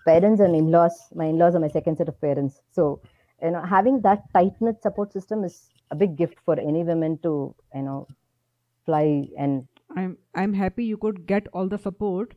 parents 0.06 0.42
and 0.42 0.56
in-laws 0.56 0.98
my 1.16 1.26
in-laws 1.26 1.56
are 1.56 1.60
my 1.60 1.70
second 1.70 1.98
set 1.98 2.08
of 2.08 2.20
parents. 2.22 2.62
So 2.72 3.02
you 3.42 3.52
know 3.52 3.62
having 3.62 4.02
that 4.02 4.24
tight 4.34 4.54
knit 4.60 4.82
support 4.82 5.14
system 5.14 5.44
is 5.44 5.70
a 5.92 5.96
big 5.96 6.16
gift 6.18 6.38
for 6.46 6.60
any 6.60 6.84
women 6.84 7.18
to 7.24 7.56
you 7.74 7.82
know 7.82 8.08
fly 8.86 9.28
and 9.38 9.68
i'm 9.96 10.18
i'm 10.36 10.54
happy 10.54 10.86
you 10.86 10.98
could 10.98 11.26
get 11.26 11.48
all 11.54 11.68
the 11.68 11.78
support 11.78 12.34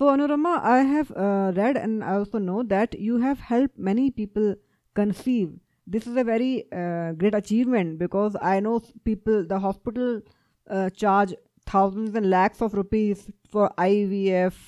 so 0.00 0.06
Anurama 0.10 0.50
i 0.72 0.78
have 0.90 1.08
uh, 1.22 1.52
read 1.54 1.76
and 1.76 2.04
i 2.10 2.12
also 2.18 2.38
know 2.38 2.62
that 2.68 2.94
you 3.06 3.18
have 3.24 3.40
helped 3.48 3.78
many 3.78 4.10
people 4.10 4.54
conceive. 4.94 5.50
This 5.86 6.06
is 6.06 6.16
a 6.16 6.24
very 6.24 6.64
uh, 6.72 7.12
great 7.22 7.34
achievement 7.34 7.98
because 7.98 8.36
i 8.50 8.60
know 8.60 8.80
people 9.08 9.44
the 9.52 9.58
hospital 9.58 10.22
uh, 10.70 10.88
charge 11.02 11.34
thousands 11.72 12.16
and 12.20 12.30
lakhs 12.30 12.62
of 12.66 12.78
rupees 12.80 13.26
for 13.50 13.70
ivf 13.86 14.62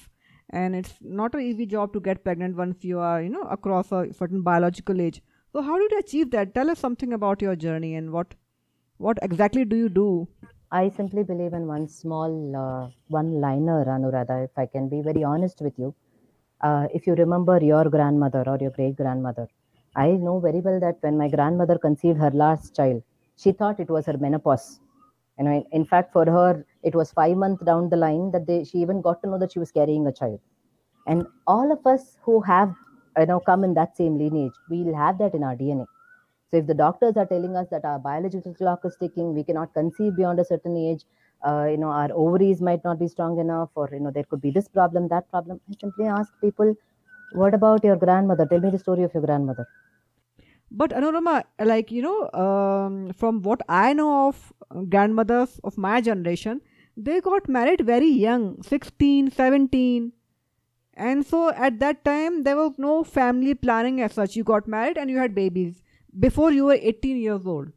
and 0.51 0.77
it's 0.77 0.95
not 1.01 1.35
an 1.35 1.41
easy 1.41 1.67
job 1.75 1.95
to 1.95 2.05
get 2.11 2.23
pregnant 2.29 2.63
once 2.63 2.85
you 2.91 2.99
are 2.99 3.23
you 3.23 3.31
know 3.31 3.49
across 3.59 3.91
a 3.91 4.07
certain 4.13 4.43
biological 4.43 5.01
age. 5.01 5.23
So 5.53 5.63
how 5.63 5.79
did 5.79 5.93
you 5.93 5.99
achieve 5.99 6.31
that? 6.33 6.55
Tell 6.55 6.69
us 6.69 6.79
something 6.79 7.13
about 7.15 7.41
your 7.41 7.57
journey 7.57 7.95
and 7.95 8.13
what 8.13 8.35
what 8.99 9.19
exactly 9.23 9.65
do 9.65 9.77
you 9.77 9.89
do 9.89 10.29
I 10.73 10.89
simply 10.89 11.23
believe 11.23 11.53
in 11.53 11.67
one 11.69 11.87
small 11.87 12.33
uh, 12.57 12.91
one 13.09 13.41
liner, 13.41 13.85
Anuradha, 13.85 14.45
if 14.45 14.51
I 14.59 14.67
can 14.67 14.89
be 14.89 15.01
very 15.03 15.23
honest 15.23 15.61
with 15.61 15.79
you. 15.79 15.95
Uh, 16.61 16.89
if 16.95 17.07
you 17.07 17.15
remember 17.15 17.59
your 17.63 17.85
grandmother 17.91 18.43
or 18.47 18.59
your 18.61 18.71
great 18.71 18.97
grandmother, 18.97 19.47
I 19.95 20.13
know 20.13 20.41
very 20.41 20.61
well 20.61 20.81
that 20.81 20.97
when 21.03 21.19
my 21.19 21.29
grandmother 21.29 21.79
conceived 21.79 22.19
her 22.19 22.31
last 22.31 22.75
child, 22.75 23.03
she 23.37 23.53
thought 23.53 23.81
it 23.81 23.91
was 23.91 24.07
her 24.07 24.17
menopause. 24.19 24.81
In, 25.39 25.47
in 25.73 25.85
fact, 25.85 26.13
for 26.13 26.25
her, 26.27 26.65
it 26.83 26.95
was 26.95 27.13
five 27.13 27.37
months 27.37 27.63
down 27.65 27.91
the 27.91 27.97
line 27.97 28.31
that 28.33 28.47
they, 28.47 28.65
she 28.65 28.79
even 28.79 29.03
got 29.03 29.23
to 29.23 29.29
know 29.29 29.39
that 29.39 29.53
she 29.53 29.59
was 29.59 29.71
carrying 29.71 30.07
a 30.07 30.13
child. 30.13 30.41
And 31.07 31.27
all 31.47 31.71
of 31.73 31.87
us 31.87 32.17
who 32.23 32.41
have, 32.43 32.75
you 33.19 33.27
know, 33.27 33.41
come 33.41 33.65
in 33.65 33.75
that 33.75 33.97
same 33.97 34.19
lineage, 34.19 34.55
we'll 34.71 34.95
have 34.95 35.19
that 35.19 35.35
in 35.35 35.43
our 35.45 35.55
DNA 35.57 35.87
so 36.53 36.59
if 36.59 36.67
the 36.69 36.75
doctors 36.75 37.17
are 37.17 37.27
telling 37.27 37.57
us 37.57 37.69
that 37.71 37.85
our 37.85 37.99
biological 37.99 38.55
clock 38.55 38.85
is 38.85 38.97
ticking, 39.01 39.35
we 39.35 39.45
cannot 39.45 39.75
conceive 39.75 40.17
beyond 40.17 40.39
a 40.41 40.45
certain 40.45 40.77
age, 40.77 41.05
uh, 41.47 41.67
you 41.71 41.79
know, 41.79 41.91
our 41.91 42.11
ovaries 42.13 42.61
might 42.61 42.85
not 42.85 43.01
be 43.01 43.09
strong 43.09 43.39
enough, 43.41 43.71
or 43.75 43.89
you 43.93 44.01
know, 44.01 44.13
there 44.13 44.25
could 44.25 44.43
be 44.43 44.51
this 44.53 44.69
problem, 44.69 45.09
that 45.09 45.31
problem. 45.31 45.61
I 45.71 45.75
simply 45.81 46.07
ask 46.07 46.33
people, 46.41 46.75
what 47.33 47.55
about 47.55 47.85
your 47.85 47.97
grandmother? 47.97 48.47
Tell 48.47 48.61
me 48.61 48.71
the 48.71 48.79
story 48.79 49.05
of 49.05 49.15
your 49.15 49.25
grandmother. 49.25 49.67
But 50.71 50.91
Anurama, 50.91 51.45
like 51.61 51.91
you 51.91 52.03
know, 52.03 52.31
um, 52.33 53.13
from 53.13 53.43
what 53.43 53.61
I 53.69 53.93
know 53.93 54.29
of 54.29 54.53
uh, 54.71 54.81
grandmothers 54.83 55.61
of 55.65 55.77
my 55.79 56.01
generation, 56.01 56.63
they 56.97 57.21
got 57.21 57.49
married 57.49 57.83
very 57.83 58.09
young, 58.09 58.63
16, 58.63 59.31
17, 59.31 60.13
And 60.97 61.27
so 61.27 61.51
at 61.51 61.79
that 61.81 62.05
time, 62.05 62.43
there 62.45 62.57
was 62.57 62.79
no 62.79 63.05
family 63.05 63.55
planning 63.55 64.01
as 64.03 64.15
such. 64.15 64.37
You 64.37 64.45
got 64.45 64.69
married 64.69 64.99
and 64.99 65.11
you 65.11 65.19
had 65.19 65.35
babies 65.35 65.83
before 66.19 66.53
you 66.53 66.67
were 66.67 66.79
18 66.81 67.17
years 67.17 67.47
old. 67.47 67.73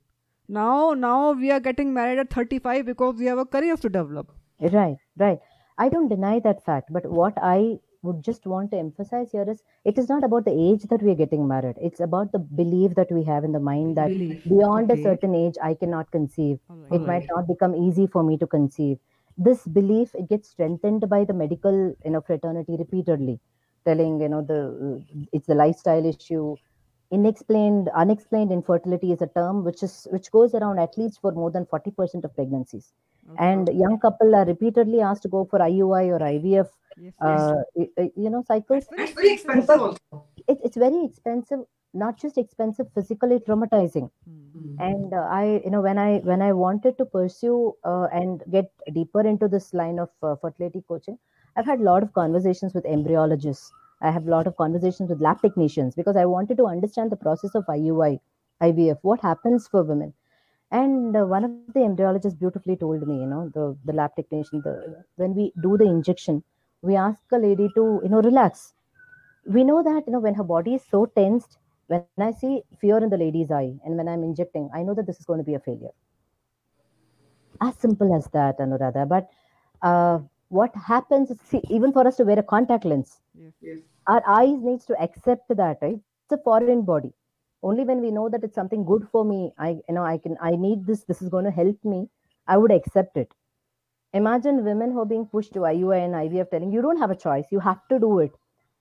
Now, 0.47 0.93
now 0.93 1.31
we 1.31 1.51
are 1.51 1.59
getting 1.59 1.93
married 1.93 2.19
at 2.19 2.29
35 2.31 2.85
because 2.85 3.15
we 3.17 3.25
have 3.25 3.37
a 3.39 3.45
career 3.45 3.77
to 3.77 3.89
develop. 3.89 4.31
Right, 4.59 4.97
right. 5.17 5.39
I 5.77 5.89
don't 5.89 6.07
deny 6.07 6.39
that 6.39 6.63
fact, 6.63 6.93
but 6.93 7.05
what 7.05 7.33
I 7.41 7.79
would 8.03 8.23
just 8.23 8.45
want 8.45 8.71
to 8.71 8.77
emphasize 8.77 9.31
here 9.31 9.45
is 9.49 9.63
it 9.83 9.97
is 9.97 10.07
not 10.07 10.23
about 10.23 10.45
the 10.45 10.51
age 10.51 10.83
that 10.83 11.01
we 11.01 11.11
are 11.11 11.21
getting 11.23 11.47
married. 11.47 11.75
It's 11.81 11.99
about 11.99 12.31
the 12.31 12.39
belief 12.39 12.95
that 12.95 13.11
we 13.11 13.23
have 13.23 13.43
in 13.43 13.51
the 13.51 13.59
mind 13.59 13.97
that 13.97 14.09
Belief. 14.09 14.43
beyond 14.43 14.91
a 14.91 15.01
certain 15.01 15.33
age, 15.33 15.55
I 15.63 15.73
cannot 15.73 16.11
conceive. 16.11 16.59
Right. 16.69 16.91
It 16.91 17.01
All 17.01 17.07
might 17.07 17.25
not 17.35 17.47
become 17.47 17.75
easy 17.75 18.07
for 18.07 18.23
me 18.23 18.37
to 18.37 18.47
conceive. 18.47 18.99
This 19.37 19.65
belief 19.67 20.13
it 20.15 20.29
gets 20.29 20.49
strengthened 20.49 21.09
by 21.09 21.25
the 21.25 21.33
medical, 21.33 21.95
you 22.05 22.11
know, 22.11 22.21
fraternity 22.21 22.77
repeatedly, 22.77 23.39
telling 23.85 24.21
you 24.21 24.29
know 24.29 24.41
the 24.41 25.03
it's 25.33 25.47
the 25.47 25.55
lifestyle 25.55 26.05
issue. 26.05 26.55
Inexplained, 27.12 27.89
unexplained 27.95 28.51
infertility 28.51 29.12
is 29.12 29.21
a 29.21 29.27
term 29.27 29.63
which 29.63 29.83
is 29.83 30.07
which 30.12 30.31
goes 30.31 30.53
around 30.55 30.79
at 30.79 30.97
least 30.97 31.21
for 31.21 31.31
more 31.31 31.51
than 31.51 31.65
forty 31.65 31.91
percent 31.91 32.25
of 32.25 32.33
pregnancies 32.35 32.93
Okay. 33.31 33.43
and 33.51 33.67
young 33.69 34.00
couple 34.00 34.35
are 34.35 34.45
repeatedly 34.45 35.01
asked 35.01 35.24
to 35.24 35.27
go 35.29 35.45
for 35.45 35.59
IUI 35.59 36.09
or 36.15 36.19
IVF, 36.19 36.67
Yes. 36.97 37.13
Yes. 37.21 37.21
uh, 37.21 37.55
y- 37.75 37.89
y- 37.97 38.12
you 38.15 38.29
know, 38.29 38.43
cycles. 38.47 38.88
That's 38.95 39.13
very 39.13 39.33
expensive. 39.33 39.63
expensive 39.63 39.81
also. 39.81 40.25
It, 40.47 40.59
it's 40.63 40.77
very 40.77 41.03
expensive, 41.05 41.59
not 41.93 42.17
just 42.19 42.38
expensive, 42.38 42.88
physically 42.93 43.39
traumatizing. 43.39 44.09
Hmm. 44.27 44.41
Mm. 44.57 44.75
And 44.89 45.13
uh, 45.13 45.27
I, 45.39 45.62
you 45.63 45.71
know, 45.71 45.81
when 45.81 45.97
I 45.97 46.19
when 46.19 46.41
I 46.41 46.53
wanted 46.53 46.97
to 47.00 47.05
pursue 47.05 47.75
uh, 47.83 48.07
and 48.13 48.43
get 48.51 48.71
deeper 48.93 49.21
into 49.21 49.47
this 49.47 49.74
line 49.74 49.97
of 50.00 50.09
uh, 50.21 50.35
fertility 50.35 50.83
coaching, 50.88 51.17
I've 51.55 51.65
had 51.65 51.79
a 51.79 51.83
lot 51.83 52.03
of 52.03 52.13
conversations 52.13 52.74
with 52.75 52.83
embryologists. 52.85 53.71
I 54.05 54.12
have 54.12 54.27
a 54.27 54.31
lot 54.31 54.47
of 54.47 54.57
conversations 54.57 55.09
with 55.12 55.21
lab 55.21 55.41
technicians 55.41 55.95
because 55.95 56.17
I 56.17 56.25
wanted 56.25 56.57
to 56.59 56.67
understand 56.75 57.12
the 57.12 57.24
process 57.27 57.55
of 57.55 57.69
IUI, 57.69 58.19
IVF, 58.62 59.00
what 59.03 59.21
happens 59.21 59.67
for 59.67 59.83
women 59.83 60.13
And 60.71 61.15
uh, 61.17 61.25
one 61.25 61.45
of 61.45 61.51
the 61.74 61.81
embryologists 61.81 62.39
beautifully 62.39 62.75
told 62.77 63.07
me, 63.07 63.19
you 63.21 63.27
know, 63.27 63.50
the, 63.53 63.77
the 63.85 63.93
lab 63.93 64.15
technician, 64.15 64.62
the, 64.63 65.03
when 65.15 65.35
we 65.35 65.53
do 65.62 65.77
the 65.77 65.85
injection, 65.85 66.43
we 66.81 66.95
ask 66.95 67.24
a 67.33 67.38
lady 67.38 67.69
to, 67.75 68.01
you 68.03 68.09
know, 68.09 68.21
relax. 68.21 68.74
We 69.45 69.63
know 69.63 69.83
that, 69.83 70.03
you 70.07 70.13
know, 70.13 70.19
when 70.19 70.35
her 70.35 70.43
body 70.43 70.75
is 70.75 70.83
so 70.85 71.05
tensed, 71.07 71.57
when 71.88 72.01
I 72.03 72.12
see 72.13 72.63
fear 72.79 72.97
in 73.00 73.09
the 73.09 73.17
lady's 73.17 73.51
eye 73.51 73.57
and 73.63 73.77
when 73.79 74.07
I'm 74.07 74.24
injecting, 74.24 74.55
I 74.59 74.71
know 74.71 74.81
that 74.83 74.95
this 74.95 75.09
is 75.09 75.15
going 75.15 75.29
to 75.29 75.33
be 75.33 75.45
a 75.45 75.50
failure. 75.50 75.83
As 77.62 77.75
simple 77.75 78.13
as 78.15 78.27
that, 78.29 78.59
Anuradha. 78.59 79.07
But 79.07 79.29
uh, 79.81 80.19
what 80.50 80.75
happens 80.75 81.31
is, 81.31 81.39
see, 81.41 81.62
even 81.69 81.91
for 81.91 82.07
us 82.07 82.17
to 82.17 82.24
wear 82.25 82.39
a 82.39 82.43
contact 82.43 82.85
lens, 82.85 83.21
Yes. 83.33 83.53
Yes. 83.62 83.79
Our 84.07 84.24
eyes 84.27 84.62
needs 84.62 84.85
to 84.85 85.01
accept 85.01 85.47
that, 85.50 85.77
right? 85.81 86.00
It's 86.25 86.31
a 86.31 86.43
foreign 86.43 86.83
body. 86.83 87.13
Only 87.63 87.83
when 87.83 88.01
we 88.01 88.12
know 88.12 88.29
that 88.29 88.43
it's 88.43 88.55
something 88.55 88.85
good 88.85 89.07
for 89.12 89.25
me, 89.25 89.51
I 89.57 89.69
you 89.88 89.95
know 89.95 90.03
I 90.03 90.17
can 90.17 90.38
I 90.41 90.51
need 90.55 90.85
this. 90.85 91.03
This 91.03 91.21
is 91.21 91.29
going 91.29 91.45
to 91.45 91.51
help 91.51 91.77
me. 91.83 92.07
I 92.47 92.57
would 92.57 92.71
accept 92.71 93.17
it. 93.17 93.31
Imagine 94.13 94.63
women 94.63 94.91
who 94.91 95.00
are 95.01 95.12
being 95.13 95.25
pushed 95.25 95.53
to 95.53 95.59
IUI 95.59 96.05
and 96.05 96.13
IVF 96.13 96.51
telling 96.51 96.71
you 96.71 96.81
don't 96.81 97.00
have 97.00 97.12
a 97.12 97.15
choice. 97.15 97.45
You 97.51 97.59
have 97.59 97.81
to 97.89 98.00
do 98.00 98.19
it, 98.19 98.31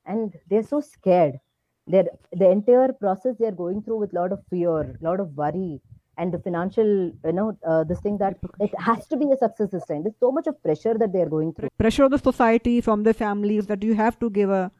and 0.04 0.34
they're 0.50 0.62
so 0.74 0.80
scared. 0.80 1.40
They're 1.86 2.06
the 2.32 2.50
entire 2.50 2.92
process 2.92 3.36
they're 3.38 3.58
going 3.64 3.82
through 3.82 3.98
with 3.98 4.12
a 4.12 4.20
lot 4.20 4.32
of 4.32 4.40
fear, 4.50 4.80
a 4.80 4.96
lot 5.00 5.20
of 5.20 5.34
worry, 5.34 5.80
and 6.18 6.32
the 6.32 6.38
financial 6.38 6.86
you 7.24 7.32
know 7.32 7.56
uh, 7.66 7.84
this 7.84 8.00
thing 8.00 8.18
that 8.18 8.36
it 8.60 8.78
has 8.78 9.06
to 9.08 9.16
be 9.16 9.30
a 9.32 9.36
success 9.36 9.70
this 9.70 9.86
time. 9.86 10.02
There's 10.02 10.20
so 10.20 10.30
much 10.30 10.46
of 10.46 10.62
pressure 10.62 10.94
that 10.98 11.12
they're 11.12 11.28
going 11.28 11.54
through. 11.54 11.68
Pressure 11.78 12.04
of 12.04 12.10
the 12.10 12.18
society 12.18 12.80
from 12.80 13.02
the 13.02 13.14
families 13.14 13.66
that 13.66 13.82
you 13.82 13.94
have 13.94 14.18
to 14.20 14.30
give 14.30 14.50
a 14.50 14.70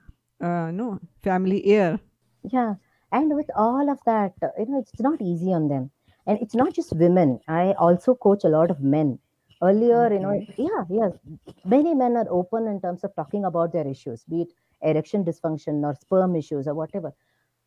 uh, 0.44 0.70
no 0.70 1.00
family 1.22 1.64
heir. 1.66 1.98
Yeah, 2.42 2.74
and 3.12 3.34
with 3.34 3.50
all 3.56 3.90
of 3.90 3.98
that, 4.06 4.32
you 4.58 4.66
know, 4.68 4.80
it's 4.80 5.00
not 5.00 5.20
easy 5.22 5.52
on 5.52 5.68
them. 5.68 5.90
And 6.26 6.38
it's 6.40 6.54
not 6.54 6.74
just 6.74 6.92
women. 6.96 7.40
I 7.48 7.72
also 7.72 8.14
coach 8.14 8.44
a 8.44 8.48
lot 8.48 8.70
of 8.70 8.80
men. 8.80 9.18
Earlier, 9.62 10.12
you 10.12 10.18
know, 10.20 10.46
yeah, 10.58 10.84
yeah, 10.90 11.10
many 11.64 11.94
men 11.94 12.16
are 12.16 12.26
open 12.28 12.66
in 12.66 12.80
terms 12.80 13.04
of 13.04 13.14
talking 13.14 13.44
about 13.44 13.72
their 13.72 13.86
issues, 13.86 14.24
be 14.24 14.42
it 14.42 14.48
erection 14.82 15.24
dysfunction 15.24 15.82
or 15.84 15.94
sperm 15.94 16.36
issues 16.36 16.66
or 16.66 16.74
whatever. 16.74 17.12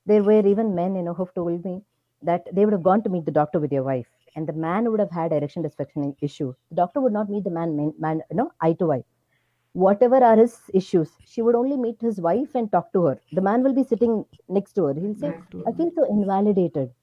There 0.06 0.22
were 0.22 0.46
even 0.46 0.76
men, 0.76 0.96
you 0.96 1.04
know, 1.04 1.14
who've 1.14 1.34
told 1.34 1.66
me 1.66 1.82
that 2.22 2.44
they 2.54 2.66
would 2.66 2.74
have 2.74 2.84
gone 2.84 3.02
to 3.04 3.10
meet 3.10 3.26
the 3.26 3.32
doctor 3.32 3.60
with 3.60 3.72
their 3.72 3.84
wife, 3.84 4.08
and 4.36 4.48
the 4.48 4.54
man 4.54 4.92
would 4.92 5.00
have 5.00 5.12
had 5.12 5.32
erection 5.32 5.64
dysfunction 5.64 6.16
issue. 6.22 6.54
The 6.70 6.76
doctor 6.76 7.02
would 7.02 7.14
not 7.14 7.30
meet 7.30 7.46
the 7.46 7.50
man, 7.50 7.76
man, 7.76 7.94
man 7.98 8.22
you 8.30 8.38
know, 8.38 8.52
eye 8.62 8.74
to 8.74 8.92
eye 8.94 9.04
whatever 9.86 10.18
are 10.24 10.38
his 10.38 10.60
issues, 10.74 11.12
she 11.26 11.42
would 11.42 11.56
only 11.56 11.78
meet 11.78 12.02
his 12.02 12.20
wife 12.20 12.56
and 12.56 12.72
talk 12.72 12.92
to 12.94 13.04
her. 13.06 13.22
The 13.32 13.42
man 13.42 13.64
will 13.64 13.74
be 13.74 13.84
sitting 13.84 14.26
next 14.50 14.74
to 14.74 14.86
her. 14.86 14.94
He'll 14.94 15.16
say, 15.16 15.30
Next 15.30 15.56
I 15.68 15.72
feel 15.72 15.92
so 15.96 16.06
invalidated. 16.10 16.94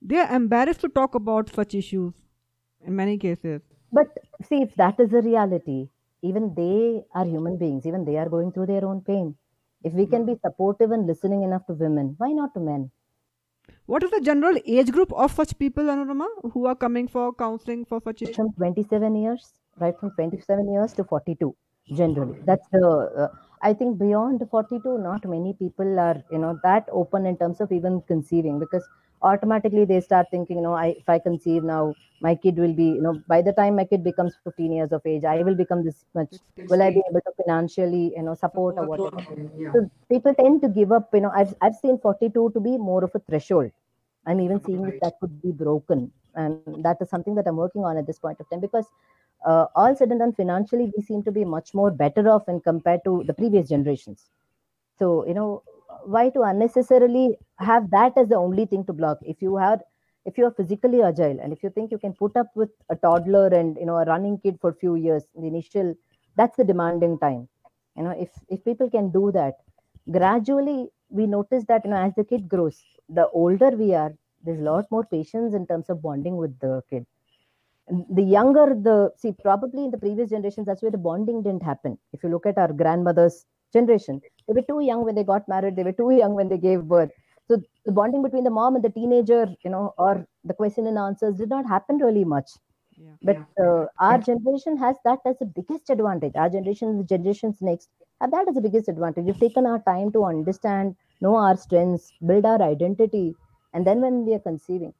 They 0.00 0.18
are 0.18 0.32
embarrassed 0.34 0.82
to 0.82 0.88
talk 0.88 1.14
about 1.14 1.48
such 1.48 1.74
issues 1.74 2.14
in 2.80 2.94
many 2.94 3.16
cases. 3.18 3.62
But 3.92 4.08
see, 4.42 4.62
if 4.62 4.74
that 4.76 5.00
is 5.00 5.10
the 5.10 5.22
reality, 5.22 5.88
even 6.22 6.54
they 6.54 7.04
are 7.14 7.24
human 7.24 7.56
beings, 7.56 7.86
even 7.86 8.04
they 8.04 8.18
are 8.18 8.28
going 8.28 8.52
through 8.52 8.66
their 8.66 8.84
own 8.84 9.00
pain. 9.00 9.36
If 9.82 9.94
we 9.94 10.06
can 10.06 10.26
be 10.26 10.36
supportive 10.44 10.90
and 10.90 11.06
listening 11.06 11.42
enough 11.42 11.66
to 11.66 11.72
women, 11.74 12.14
why 12.18 12.32
not 12.32 12.54
to 12.54 12.60
men? 12.60 12.90
What 13.86 14.02
is 14.02 14.10
the 14.10 14.20
general 14.20 14.58
age 14.66 14.90
group 14.92 15.12
of 15.12 15.32
such 15.32 15.58
people, 15.58 15.84
Anurama, 15.84 16.28
who 16.52 16.66
are 16.66 16.74
coming 16.74 17.08
for 17.08 17.32
counseling 17.34 17.84
for 17.86 18.00
such 18.00 18.20
issues? 18.22 18.36
From 18.36 18.52
27 18.52 19.14
years, 19.16 19.52
right 19.78 19.98
from 19.98 20.10
27 20.12 20.72
years 20.72 20.92
to 20.94 21.04
42, 21.04 21.54
generally. 21.94 22.38
That's 22.44 22.66
the, 22.72 22.86
uh, 22.86 23.28
I 23.62 23.72
think 23.72 23.98
beyond 23.98 24.42
42, 24.50 24.98
not 24.98 25.24
many 25.26 25.54
people 25.54 25.98
are, 25.98 26.22
you 26.30 26.38
know, 26.38 26.58
that 26.62 26.88
open 26.92 27.26
in 27.26 27.36
terms 27.36 27.60
of 27.60 27.72
even 27.72 28.02
conceiving 28.02 28.58
because 28.58 28.86
automatically 29.22 29.84
they 29.84 30.00
start 30.00 30.26
thinking, 30.30 30.56
you 30.56 30.62
know, 30.62 30.74
I, 30.74 30.88
if 30.98 31.08
I 31.08 31.18
conceive 31.18 31.64
now, 31.64 31.94
my 32.20 32.34
kid 32.34 32.56
will 32.56 32.74
be, 32.74 32.84
you 32.84 33.02
know, 33.02 33.22
by 33.26 33.42
the 33.42 33.52
time 33.52 33.76
my 33.76 33.84
kid 33.84 34.04
becomes 34.04 34.34
15 34.44 34.72
years 34.72 34.92
of 34.92 35.02
age, 35.06 35.24
I 35.24 35.42
will 35.42 35.54
become 35.54 35.84
this 35.84 36.04
much. 36.14 36.34
Will 36.68 36.82
I 36.82 36.90
be 36.90 37.02
able 37.08 37.20
to 37.20 37.32
financially, 37.42 38.12
you 38.16 38.22
know, 38.22 38.34
support 38.34 38.76
or 38.78 38.86
whatever? 38.86 39.22
So 39.72 39.90
people 40.10 40.34
tend 40.34 40.62
to 40.62 40.68
give 40.68 40.92
up, 40.92 41.08
you 41.12 41.20
know, 41.20 41.32
I've, 41.34 41.54
I've 41.62 41.74
seen 41.74 41.98
42 41.98 42.50
to 42.54 42.60
be 42.60 42.76
more 42.76 43.02
of 43.02 43.12
a 43.14 43.18
threshold. 43.18 43.70
I'm 44.26 44.40
even 44.40 44.62
seeing 44.64 44.86
if 44.86 45.00
that 45.00 45.14
could 45.20 45.40
be 45.42 45.52
broken. 45.52 46.12
And 46.34 46.60
that 46.84 46.98
is 47.00 47.08
something 47.10 47.34
that 47.36 47.46
I'm 47.46 47.56
working 47.56 47.84
on 47.84 47.96
at 47.96 48.06
this 48.06 48.18
point 48.18 48.40
of 48.40 48.48
time 48.50 48.60
because 48.60 48.86
uh, 49.44 49.66
all 49.74 49.94
said 49.94 50.10
and 50.10 50.20
done, 50.20 50.32
financially, 50.32 50.90
we 50.96 51.02
seem 51.02 51.22
to 51.24 51.32
be 51.32 51.44
much 51.44 51.74
more 51.74 51.90
better 51.90 52.28
off 52.28 52.46
when 52.46 52.60
compared 52.60 53.00
to 53.04 53.24
the 53.26 53.34
previous 53.34 53.68
generations. 53.68 54.30
So, 54.98 55.26
you 55.26 55.34
know, 55.34 55.62
why 56.04 56.30
to 56.30 56.42
unnecessarily 56.42 57.36
have 57.58 57.90
that 57.90 58.16
as 58.16 58.28
the 58.28 58.36
only 58.36 58.66
thing 58.66 58.84
to 58.86 58.92
block? 58.92 59.18
If 59.22 59.42
you 59.42 59.56
have, 59.56 59.82
if 60.24 60.38
you 60.38 60.46
are 60.46 60.50
physically 60.50 61.02
agile 61.02 61.38
and 61.40 61.52
if 61.52 61.62
you 61.62 61.70
think 61.70 61.90
you 61.90 61.98
can 61.98 62.14
put 62.14 62.36
up 62.36 62.46
with 62.54 62.70
a 62.90 62.96
toddler 62.96 63.48
and, 63.48 63.76
you 63.76 63.86
know, 63.86 63.96
a 63.96 64.04
running 64.04 64.38
kid 64.38 64.58
for 64.60 64.70
a 64.70 64.74
few 64.74 64.96
years, 64.96 65.24
the 65.34 65.46
initial, 65.46 65.94
that's 66.36 66.56
the 66.56 66.64
demanding 66.64 67.18
time. 67.18 67.48
You 67.96 68.04
know, 68.04 68.10
if, 68.10 68.30
if 68.48 68.64
people 68.64 68.90
can 68.90 69.10
do 69.10 69.30
that, 69.32 69.54
gradually 70.10 70.88
we 71.10 71.26
notice 71.26 71.64
that, 71.66 71.84
you 71.84 71.90
know, 71.90 71.96
as 71.96 72.14
the 72.14 72.24
kid 72.24 72.48
grows, 72.48 72.82
the 73.08 73.28
older 73.28 73.70
we 73.70 73.94
are, 73.94 74.12
there's 74.42 74.60
a 74.60 74.62
lot 74.62 74.90
more 74.90 75.04
patience 75.04 75.54
in 75.54 75.66
terms 75.66 75.88
of 75.88 76.02
bonding 76.02 76.36
with 76.36 76.58
the 76.60 76.82
kid 76.90 77.06
the 77.88 78.22
younger 78.22 78.74
the 78.74 79.12
see 79.16 79.32
probably 79.42 79.84
in 79.84 79.90
the 79.90 79.98
previous 79.98 80.30
generations 80.30 80.66
that's 80.66 80.82
where 80.82 80.90
the 80.90 80.98
bonding 80.98 81.42
didn't 81.42 81.62
happen. 81.62 81.98
If 82.12 82.22
you 82.22 82.30
look 82.30 82.46
at 82.46 82.58
our 82.58 82.72
grandmother's 82.72 83.44
generation 83.72 84.20
they 84.46 84.54
were 84.54 84.62
too 84.62 84.80
young 84.80 85.04
when 85.04 85.14
they 85.14 85.24
got 85.24 85.48
married 85.48 85.76
they 85.76 85.84
were 85.84 85.92
too 85.92 86.10
young 86.10 86.34
when 86.34 86.48
they 86.48 86.58
gave 86.58 86.82
birth. 86.82 87.10
So 87.48 87.58
the 87.84 87.92
bonding 87.92 88.22
between 88.22 88.44
the 88.44 88.50
mom 88.50 88.74
and 88.76 88.84
the 88.84 88.90
teenager 88.90 89.54
you 89.64 89.70
know 89.70 89.94
or 89.98 90.26
the 90.44 90.54
question 90.54 90.86
and 90.86 90.98
answers 90.98 91.36
did 91.36 91.50
not 91.50 91.66
happen 91.66 91.98
really 91.98 92.24
much. 92.24 92.50
Yeah. 92.96 93.16
but 93.22 93.38
uh, 93.62 93.86
our 93.98 94.18
generation 94.18 94.76
has 94.76 94.96
that 95.04 95.18
as 95.26 95.36
the 95.40 95.46
biggest 95.46 95.90
advantage. 95.90 96.32
Our 96.36 96.48
generation 96.48 96.96
the 96.96 97.04
generations 97.04 97.56
next 97.60 97.88
have 98.20 98.30
that 98.30 98.48
as 98.48 98.54
the 98.54 98.60
biggest 98.60 98.88
advantage. 98.88 99.24
We've 99.24 99.40
taken 99.40 99.66
our 99.66 99.80
time 99.80 100.12
to 100.12 100.24
understand 100.24 100.94
know 101.20 101.36
our 101.36 101.56
strengths 101.56 102.12
build 102.26 102.44
our 102.44 102.62
identity 102.62 103.34
and 103.72 103.86
then 103.86 104.00
when 104.00 104.24
we 104.26 104.34
are 104.34 104.44
conceiving 104.50 104.94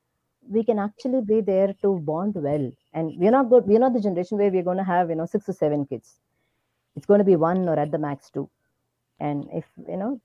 we 0.48 0.64
can 0.64 0.78
actually 0.78 1.22
be 1.22 1.40
there 1.40 1.74
to 1.82 1.98
bond 2.00 2.34
well. 2.36 2.70
And 2.92 3.12
we're 3.18 3.30
not 3.30 3.50
good 3.50 3.66
we're 3.66 3.78
not 3.78 3.92
the 3.94 4.00
generation 4.00 4.38
where 4.38 4.50
we're 4.50 4.62
going 4.70 4.78
to 4.78 4.84
have 4.84 5.10
you 5.10 5.16
know 5.16 5.26
six 5.26 5.48
or 5.48 5.52
seven 5.52 5.86
kids. 5.86 6.20
It's 6.96 7.06
going 7.06 7.18
to 7.18 7.24
be 7.24 7.36
one 7.36 7.68
or 7.68 7.78
at 7.78 7.92
the 7.92 7.98
max 7.98 8.30
two. 8.30 8.50
And 9.20 9.48
if 9.52 9.66
you 9.88 9.96
know. 9.96 10.20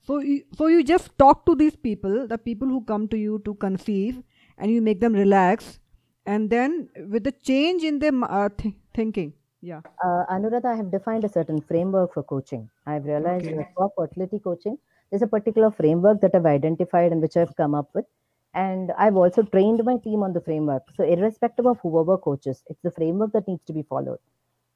So 0.00 0.18
you, 0.20 0.44
so 0.54 0.66
you 0.68 0.82
just 0.82 1.16
talk 1.18 1.44
to 1.46 1.54
these 1.54 1.76
people, 1.76 2.26
the 2.26 2.38
people 2.38 2.68
who 2.68 2.84
come 2.84 3.08
to 3.08 3.18
you 3.18 3.40
to 3.44 3.54
conceive, 3.54 4.22
and 4.56 4.70
you 4.70 4.80
make 4.82 5.00
them 5.00 5.12
relax, 5.12 5.78
and 6.26 6.50
then 6.50 6.90
with 7.08 7.24
the 7.24 7.32
change 7.32 7.82
in 7.84 7.98
their 7.98 8.12
uh, 8.24 8.48
th- 8.48 8.74
thinking, 8.94 9.34
yeah, 9.60 9.82
uh, 10.06 10.22
anuradha 10.34 10.68
i 10.72 10.76
have 10.80 10.90
defined 10.94 11.24
a 11.26 11.32
certain 11.36 11.60
framework 11.70 12.12
for 12.14 12.22
coaching. 12.32 12.62
I've 12.92 13.06
realized 13.12 13.50
Okay. 13.50 13.66
for 13.76 13.86
fertility 13.96 14.38
coaching 14.46 14.76
there's 15.10 15.26
a 15.26 15.32
particular 15.34 15.70
framework 15.80 16.18
that 16.24 16.34
i've 16.38 16.48
identified 16.58 17.12
and 17.14 17.22
which 17.26 17.36
i've 17.42 17.54
come 17.60 17.74
up 17.80 17.88
with 17.98 18.06
and 18.54 18.92
i've 18.98 19.16
also 19.16 19.42
trained 19.42 19.82
my 19.84 19.96
team 19.98 20.22
on 20.22 20.32
the 20.32 20.40
framework 20.40 20.82
so 20.96 21.04
irrespective 21.04 21.66
of 21.66 21.78
whoever 21.82 22.16
coaches 22.16 22.62
it's 22.68 22.82
the 22.82 22.90
framework 22.90 23.32
that 23.32 23.46
needs 23.46 23.64
to 23.64 23.72
be 23.72 23.82
followed 23.82 24.18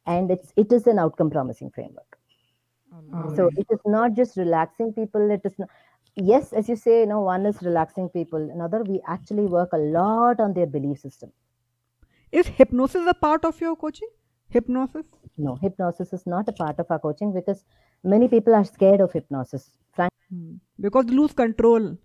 and 0.07 0.31
it's 0.31 0.52
it 0.57 0.73
is 0.73 0.87
an 0.87 0.99
outcome 0.99 1.31
promising 1.31 1.71
framework 1.71 2.19
so 3.37 3.49
it 3.57 3.67
is 3.71 3.81
not 3.87 4.14
just 4.14 4.37
relaxing 4.37 4.93
people 4.93 5.31
it 5.31 5.41
is 5.45 5.59
not, 5.59 5.69
yes 6.14 6.52
as 6.52 6.69
you 6.69 6.76
say 6.76 7.00
you 7.00 7.07
know 7.07 7.21
one 7.21 7.47
is 7.47 7.62
relaxing 7.62 8.09
people 8.11 8.50
another 8.50 8.83
we 8.83 9.00
actually 9.09 9.47
work 9.47 9.71
a 9.73 9.79
lot 9.79 10.38
on 10.38 10.52
their 10.52 10.67
belief 10.67 10.99
system 10.99 11.33
is 12.31 12.47
hypnosis 12.47 13.07
a 13.07 13.12
part 13.12 13.45
of 13.45 13.61
your 13.61 13.76
coaching? 13.76 14.09
Hypnosis? 14.49 15.05
no 15.38 15.55
hypnosis 15.57 16.12
is 16.12 16.26
not 16.26 16.47
a 16.49 16.52
part 16.52 16.79
of 16.79 16.91
our 16.91 16.99
coaching 16.99 17.33
because 17.33 17.64
many 18.05 18.29
people 18.29 18.55
are 18.55 18.64
scared 18.64 19.00
of 19.00 19.12
hypnosis 19.12 19.71
Hmm. 20.33 20.55
Because 20.81 21.07
they 21.07 21.14
lose 21.14 21.33
control. 21.33 21.97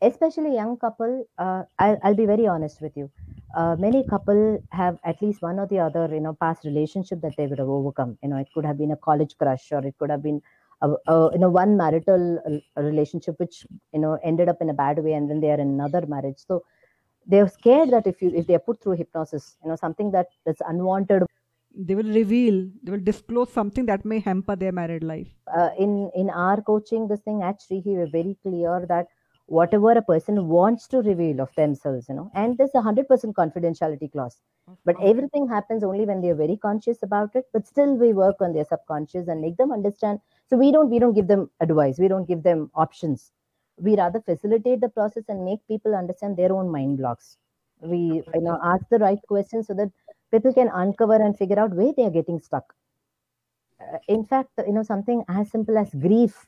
Especially 0.00 0.54
young 0.54 0.76
couple 0.76 1.24
uh, 1.38 1.62
I'll, 1.78 1.98
I'll 2.02 2.14
be 2.14 2.26
very 2.26 2.46
honest 2.46 2.80
with 2.80 2.96
you. 2.96 3.10
Uh, 3.54 3.74
many 3.78 4.04
couple 4.04 4.58
have 4.70 4.98
at 5.04 5.22
least 5.22 5.40
one 5.40 5.58
or 5.58 5.66
the 5.66 5.78
other 5.78 6.08
you 6.12 6.20
know 6.20 6.34
past 6.34 6.64
relationship 6.64 7.20
that 7.22 7.36
they 7.36 7.46
would 7.46 7.58
have 7.58 7.68
overcome. 7.68 8.18
You 8.22 8.28
know 8.30 8.36
it 8.36 8.48
could 8.54 8.64
have 8.66 8.78
been 8.78 8.90
a 8.92 8.96
college 8.96 9.36
crush 9.38 9.72
or 9.72 9.84
it 9.86 9.96
could 9.98 10.10
have 10.10 10.22
been 10.22 10.42
a, 10.82 10.90
a, 11.06 11.30
you 11.32 11.38
know 11.38 11.50
one 11.50 11.76
marital 11.76 12.40
relationship 12.76 13.36
which 13.38 13.66
you 13.92 14.00
know 14.00 14.18
ended 14.22 14.48
up 14.48 14.58
in 14.60 14.70
a 14.70 14.74
bad 14.74 15.02
way 15.02 15.12
and 15.14 15.30
then 15.30 15.40
they 15.40 15.50
are 15.50 15.60
in 15.60 15.68
another 15.68 16.06
marriage. 16.06 16.38
So 16.38 16.64
they're 17.26 17.48
scared 17.48 17.90
that 17.90 18.06
if 18.06 18.22
you 18.22 18.30
if 18.34 18.46
they 18.46 18.54
are 18.54 18.66
put 18.70 18.82
through 18.82 18.96
hypnosis 18.96 19.56
you 19.62 19.70
know 19.70 19.76
something 19.76 20.10
that 20.12 20.28
is 20.46 20.56
unwanted. 20.66 21.22
They 21.74 21.94
will 21.94 22.12
reveal, 22.12 22.70
they 22.82 22.90
will 22.90 22.98
disclose 23.00 23.52
something 23.52 23.86
that 23.86 24.04
may 24.04 24.18
hamper 24.18 24.56
their 24.56 24.72
married 24.72 25.04
life. 25.04 25.28
uh, 25.56 25.70
in 25.78 26.10
in 26.14 26.30
our 26.30 26.60
coaching 26.62 27.08
this 27.08 27.20
thing 27.20 27.42
actually 27.42 27.82
Shrihi, 27.82 27.96
we're 27.96 28.10
very 28.10 28.36
clear 28.42 28.84
that 28.88 29.06
whatever 29.46 29.92
a 29.92 30.02
person 30.02 30.48
wants 30.48 30.88
to 30.88 30.98
reveal 30.98 31.40
of 31.40 31.54
themselves 31.54 32.08
you 32.08 32.14
know 32.14 32.30
and 32.34 32.58
there's 32.58 32.74
a 32.74 32.82
100% 32.82 33.06
confidentiality 33.32 34.10
clause. 34.10 34.40
But 34.84 34.96
everything 35.00 35.48
happens 35.48 35.84
only 35.84 36.04
when 36.04 36.20
they're 36.20 36.34
very 36.34 36.56
conscious 36.56 37.02
about 37.02 37.36
it 37.36 37.44
but 37.52 37.66
still 37.66 37.94
we 37.94 38.12
work 38.12 38.36
on 38.40 38.52
their 38.52 38.64
subconscious 38.64 39.28
and 39.28 39.40
make 39.40 39.56
them 39.56 39.72
understand. 39.72 40.18
So 40.50 40.56
we 40.56 40.72
don't 40.72 40.90
we 40.90 40.98
don't 40.98 41.14
give 41.14 41.28
them 41.28 41.50
advice. 41.60 41.98
We 41.98 42.08
don't 42.08 42.26
give 42.26 42.42
them 42.42 42.70
options. 42.74 43.30
We 43.78 43.94
rather 43.96 44.20
facilitate 44.20 44.80
the 44.80 44.88
process 44.88 45.24
and 45.28 45.44
make 45.44 45.60
people 45.68 45.94
understand 45.94 46.36
their 46.36 46.52
own 46.52 46.70
mind 46.70 46.98
blocks. 46.98 47.36
We 47.80 48.22
you 48.34 48.40
know 48.40 48.58
ask 48.64 48.84
the 48.90 48.98
right 48.98 49.20
questions 49.28 49.68
so 49.68 49.74
that 49.74 49.92
people 50.32 50.52
can 50.52 50.68
uncover 50.74 51.14
and 51.14 51.36
figure 51.38 51.60
out 51.60 51.72
where 51.72 51.92
they 51.96 52.04
are 52.04 52.10
getting 52.10 52.40
stuck. 52.40 52.74
Uh, 53.80 53.98
in 54.08 54.24
fact 54.24 54.50
you 54.66 54.72
know 54.72 54.82
something 54.82 55.22
as 55.28 55.50
simple 55.50 55.78
as 55.78 55.94
grief 55.94 56.46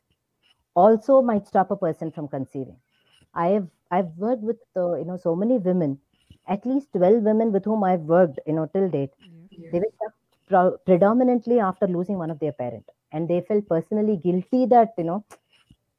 also 0.74 1.22
might 1.22 1.46
stop 1.46 1.70
a 1.70 1.76
person 1.76 2.10
from 2.10 2.26
conceiving 2.26 2.76
i 3.44 3.48
have 3.54 3.68
i've 3.96 4.10
worked 4.26 4.42
with 4.50 4.60
uh, 4.82 4.94
you 5.00 5.04
know 5.10 5.16
so 5.16 5.34
many 5.36 5.58
women. 5.58 5.98
At 6.54 6.64
least 6.70 6.92
12 6.92 7.22
women 7.30 7.52
with 7.52 7.64
whom 7.70 7.84
i've 7.88 8.06
worked 8.16 8.40
you 8.46 8.54
know 8.58 8.66
till 8.74 8.88
date. 8.96 9.10
Yeah. 9.56 9.70
they 9.72 9.80
were 9.84 10.12
pro- 10.48 10.78
predominantly 10.90 11.60
after 11.60 11.86
losing 11.86 12.18
one 12.18 12.30
of 12.30 12.38
their 12.40 12.52
parent. 12.52 12.86
And 13.12 13.28
they 13.28 13.40
felt 13.42 13.68
personally 13.68 14.16
guilty 14.16 14.66
that 14.74 14.94
you 14.98 15.04
know 15.04 15.24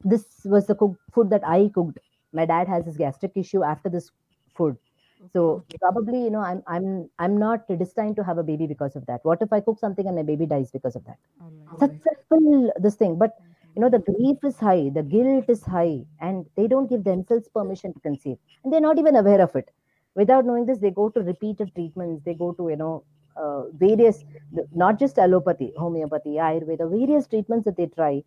this 0.03 0.25
was 0.45 0.67
the 0.67 0.75
cook- 0.75 0.99
food 1.11 1.29
that 1.29 1.45
i 1.45 1.69
cooked. 1.73 1.99
My 2.33 2.45
dad 2.45 2.67
has 2.67 2.85
this 2.85 2.97
gastric 2.97 3.33
issue 3.35 3.63
after 3.63 3.89
this 3.89 4.11
food. 4.55 4.77
So 5.33 5.63
probably 5.81 6.23
you 6.23 6.31
know 6.31 6.41
i'm 6.41 6.63
i'm 6.67 7.09
i'm 7.19 7.37
not 7.37 7.67
destined 7.67 8.15
to 8.17 8.23
have 8.23 8.37
a 8.37 8.43
baby 8.43 8.67
because 8.67 8.95
of 8.95 9.05
that. 9.07 9.21
What 9.23 9.41
if 9.41 9.53
i 9.53 9.59
cook 9.61 9.79
something 9.79 10.07
and 10.07 10.15
my 10.15 10.23
baby 10.23 10.45
dies 10.45 10.71
because 10.71 10.95
of 10.95 11.05
that? 11.05 11.17
Right. 11.39 11.79
such 11.79 11.91
simple 12.05 12.71
this 12.79 12.95
thing. 12.95 13.17
But 13.17 13.35
you 13.79 13.85
know 13.85 13.89
the 13.97 14.03
grief 14.11 14.43
is 14.49 14.57
high 14.59 14.89
the 14.95 15.03
guilt 15.03 15.49
is 15.49 15.63
high 15.63 16.05
and 16.19 16.45
they 16.57 16.67
don't 16.67 16.89
give 16.89 17.03
themselves 17.05 17.47
permission 17.47 17.93
to 17.93 17.99
conceive. 18.01 18.37
And 18.63 18.73
they're 18.73 18.81
not 18.81 18.99
even 18.99 19.15
aware 19.15 19.41
of 19.41 19.55
it. 19.55 19.71
Without 20.15 20.45
knowing 20.45 20.65
this 20.65 20.79
they 20.79 20.91
go 20.91 21.09
to 21.09 21.21
repeated 21.21 21.73
treatments. 21.75 22.23
They 22.25 22.33
go 22.33 22.51
to 22.53 22.69
you 22.69 22.75
know 22.75 23.03
uh, 23.37 23.69
various 23.69 24.25
not 24.73 24.99
just 24.99 25.15
allopathy 25.15 25.71
homeopathy 25.77 26.35
ayurveda 26.47 26.89
various 26.91 27.27
treatments 27.27 27.65
that 27.65 27.77
they 27.77 27.87
try. 27.87 28.23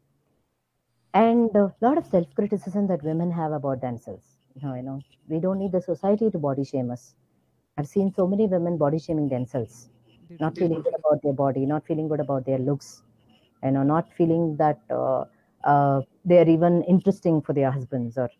And 1.14 1.54
a 1.54 1.74
lot 1.82 1.98
of 1.98 2.06
self 2.06 2.34
criticism 2.34 2.86
that 2.88 3.02
women 3.02 3.30
have 3.32 3.52
about 3.52 3.82
themselves. 3.82 4.38
You 4.54 4.68
know, 4.68 4.74
you 4.74 4.82
know 4.82 5.00
we 5.28 5.40
don't 5.40 5.58
need 5.58 5.72
the 5.72 5.82
society 5.82 6.30
to 6.30 6.38
body 6.38 6.64
shame 6.64 6.90
us. 6.90 7.14
I've 7.78 7.88
seen 7.88 8.12
so 8.14 8.26
many 8.26 8.46
women 8.46 8.78
body 8.78 8.98
shaming 8.98 9.28
themselves. 9.28 9.90
Not 10.40 10.56
feeling 10.56 10.82
good 10.82 10.94
about 10.98 11.22
their 11.22 11.34
body, 11.34 11.66
not 11.66 11.86
feeling 11.86 12.08
good 12.08 12.20
about 12.20 12.46
their 12.46 12.58
looks, 12.58 13.02
you 13.62 13.70
know, 13.72 13.82
not 13.82 14.12
feeling 14.14 14.56
that 14.56 14.80
uh, 14.90 15.24
uh, 15.64 16.00
they're 16.24 16.48
even 16.48 16.82
interesting 16.84 17.40
for 17.42 17.52
their 17.52 17.70
husbands. 17.70 18.16
Or 18.18 18.30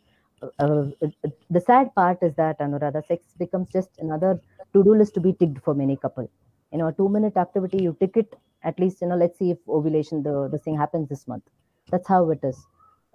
uh, 0.58 0.84
uh, 1.02 1.08
the 1.50 1.60
sad 1.60 1.94
part 1.94 2.18
is 2.22 2.34
that 2.36 2.58
Anuradha, 2.58 3.06
sex 3.06 3.24
becomes 3.38 3.68
just 3.70 3.90
another 3.98 4.40
to-do 4.72 4.94
list 4.94 5.14
to 5.14 5.20
be 5.20 5.32
ticked 5.32 5.62
for 5.64 5.74
many 5.74 5.96
couple. 5.96 6.28
You 6.72 6.78
know, 6.78 6.88
a 6.88 6.92
two-minute 6.92 7.36
activity, 7.36 7.82
you 7.82 7.96
tick 8.00 8.16
it. 8.16 8.34
At 8.64 8.78
least, 8.78 9.00
you 9.00 9.08
know, 9.08 9.16
let's 9.16 9.38
see 9.38 9.50
if 9.50 9.58
ovulation, 9.68 10.22
the 10.22 10.48
this 10.50 10.62
thing 10.62 10.76
happens 10.76 11.08
this 11.08 11.26
month. 11.28 11.44
That's 11.90 12.08
how 12.08 12.30
it 12.30 12.40
is. 12.42 12.66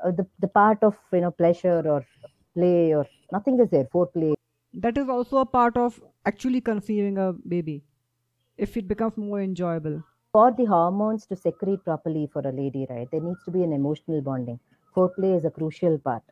Uh, 0.03 0.11
the 0.11 0.27
the 0.39 0.47
part 0.47 0.83
of 0.83 0.95
you 1.11 1.21
know 1.21 1.31
pleasure 1.31 1.81
or 1.93 2.05
play 2.53 2.93
or 2.93 3.05
nothing 3.31 3.59
is 3.59 3.69
there. 3.69 3.85
Foreplay, 3.85 4.33
That 4.73 4.97
is 4.97 5.09
also 5.09 5.37
a 5.37 5.45
part 5.45 5.77
of 5.77 6.01
actually 6.25 6.61
conceiving 6.61 7.17
a 7.17 7.33
baby. 7.33 7.83
If 8.57 8.77
it 8.77 8.87
becomes 8.87 9.17
more 9.17 9.41
enjoyable. 9.41 10.03
For 10.31 10.51
the 10.51 10.65
hormones 10.65 11.25
to 11.27 11.35
secrete 11.35 11.83
properly 11.83 12.27
for 12.27 12.41
a 12.41 12.51
lady, 12.51 12.85
right, 12.89 13.09
there 13.11 13.21
needs 13.21 13.43
to 13.45 13.51
be 13.51 13.63
an 13.63 13.73
emotional 13.73 14.21
bonding. 14.21 14.59
Foreplay 14.95 15.35
is 15.37 15.45
a 15.45 15.51
crucial 15.51 15.97
part. 15.99 16.23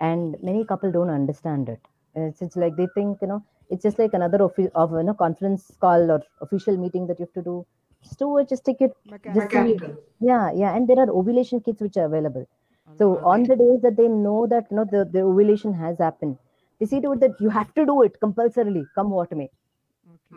And 0.00 0.36
many 0.42 0.64
couple 0.64 0.90
don't 0.92 1.10
understand 1.10 1.68
it. 1.68 1.80
It's, 2.14 2.40
it's 2.42 2.56
like 2.56 2.76
they 2.76 2.86
think, 2.94 3.20
you 3.20 3.28
know, 3.28 3.44
it's 3.70 3.82
just 3.82 3.98
like 3.98 4.14
another 4.14 4.42
offi- 4.42 4.70
of 4.74 4.92
you 4.92 5.02
know 5.02 5.14
conference 5.14 5.76
call 5.80 6.10
or 6.10 6.22
official 6.40 6.76
meeting 6.76 7.06
that 7.08 7.18
you 7.18 7.26
have 7.26 7.32
to 7.34 7.42
do. 7.42 7.66
Just 8.02 8.18
do 8.18 8.38
it, 8.38 8.48
just 8.48 8.64
take 8.64 8.80
it. 8.80 8.92
Just 9.34 9.50
do 9.50 9.66
it. 9.72 9.82
Yeah, 10.20 10.50
yeah. 10.52 10.74
And 10.76 10.88
there 10.88 10.98
are 10.98 11.10
ovulation 11.10 11.60
kits 11.60 11.82
which 11.82 11.96
are 11.96 12.06
available. 12.06 12.46
So 12.94 13.18
on 13.24 13.46
the 13.46 13.56
days 13.56 13.82
that 13.82 13.96
they 13.96 14.08
know 14.08 14.46
that 14.46 14.66
you 14.70 14.76
know 14.76 14.84
the, 14.90 15.04
the 15.04 15.20
ovulation 15.22 15.74
has 15.74 15.98
happened, 15.98 16.38
they 16.78 16.86
see 16.86 17.00
to 17.00 17.12
it 17.12 17.20
that 17.20 17.40
you 17.40 17.50
have 17.50 17.74
to 17.74 17.84
do 17.84 18.02
it 18.02 18.18
compulsorily, 18.20 18.86
come 18.94 19.10
what 19.10 19.36
may. 19.36 19.50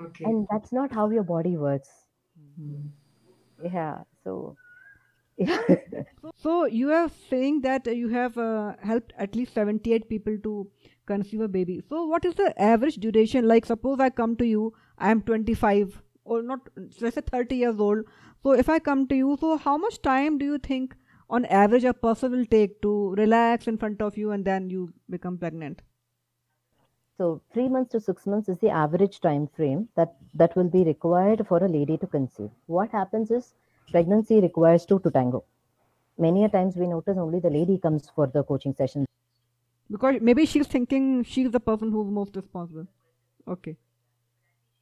Okay. 0.01 0.25
And 0.25 0.47
that's 0.49 0.71
not 0.71 0.91
how 0.93 1.09
your 1.09 1.23
body 1.23 1.57
works. 1.57 1.98
Yeah. 3.63 4.03
So. 4.23 4.55
So 6.35 6.65
you 6.65 6.91
are 6.91 7.09
saying 7.29 7.61
that 7.61 7.85
you 7.87 8.09
have 8.09 8.37
uh, 8.37 8.73
helped 8.81 9.13
at 9.17 9.35
least 9.35 9.53
78 9.53 10.09
people 10.09 10.37
to 10.43 10.69
conceive 11.05 11.41
a 11.41 11.47
baby. 11.47 11.81
So 11.89 12.05
what 12.05 12.25
is 12.25 12.35
the 12.35 12.53
average 12.61 12.95
duration? 12.95 13.47
Like 13.47 13.65
suppose 13.65 13.99
I 13.99 14.09
come 14.09 14.35
to 14.37 14.45
you, 14.45 14.73
I 14.97 15.11
am 15.11 15.21
25 15.21 16.01
or 16.25 16.41
not, 16.43 16.59
let's 17.01 17.15
say 17.15 17.21
30 17.21 17.55
years 17.55 17.79
old. 17.79 18.05
So 18.43 18.51
if 18.53 18.69
I 18.69 18.79
come 18.79 19.07
to 19.07 19.15
you, 19.15 19.37
so 19.39 19.57
how 19.57 19.77
much 19.77 20.01
time 20.01 20.37
do 20.37 20.45
you 20.45 20.57
think 20.57 20.95
on 21.29 21.45
average 21.45 21.83
a 21.83 21.93
person 21.93 22.31
will 22.31 22.45
take 22.45 22.81
to 22.81 23.15
relax 23.17 23.67
in 23.67 23.77
front 23.77 24.01
of 24.01 24.17
you 24.17 24.31
and 24.31 24.45
then 24.45 24.69
you 24.69 24.93
become 25.09 25.37
pregnant? 25.37 25.81
So 27.19 27.41
three 27.51 27.67
months 27.67 27.91
to 27.91 27.99
six 27.99 28.25
months 28.25 28.47
is 28.47 28.59
the 28.59 28.69
average 28.69 29.19
time 29.19 29.47
frame 29.47 29.89
that 29.97 30.15
that 30.35 30.55
will 30.55 30.69
be 30.75 30.85
required 30.85 31.45
for 31.49 31.57
a 31.57 31.67
lady 31.67 31.97
to 31.97 32.07
conceive. 32.07 32.49
What 32.67 32.91
happens 32.91 33.29
is 33.29 33.55
pregnancy 33.91 34.39
requires 34.39 34.85
two 34.85 34.99
to 34.99 35.11
tango. 35.11 35.43
Many 36.17 36.45
a 36.45 36.49
times 36.53 36.77
we 36.77 36.87
notice 36.87 37.17
only 37.17 37.41
the 37.41 37.49
lady 37.49 37.77
comes 37.77 38.09
for 38.15 38.27
the 38.27 38.43
coaching 38.43 38.73
session. 38.73 39.05
Because 39.91 40.21
maybe 40.21 40.45
she's 40.45 40.67
thinking 40.67 41.25
she's 41.25 41.51
the 41.51 41.59
person 41.59 41.91
who's 41.91 42.09
most 42.09 42.37
responsible. 42.37 42.87
Okay. 43.45 43.75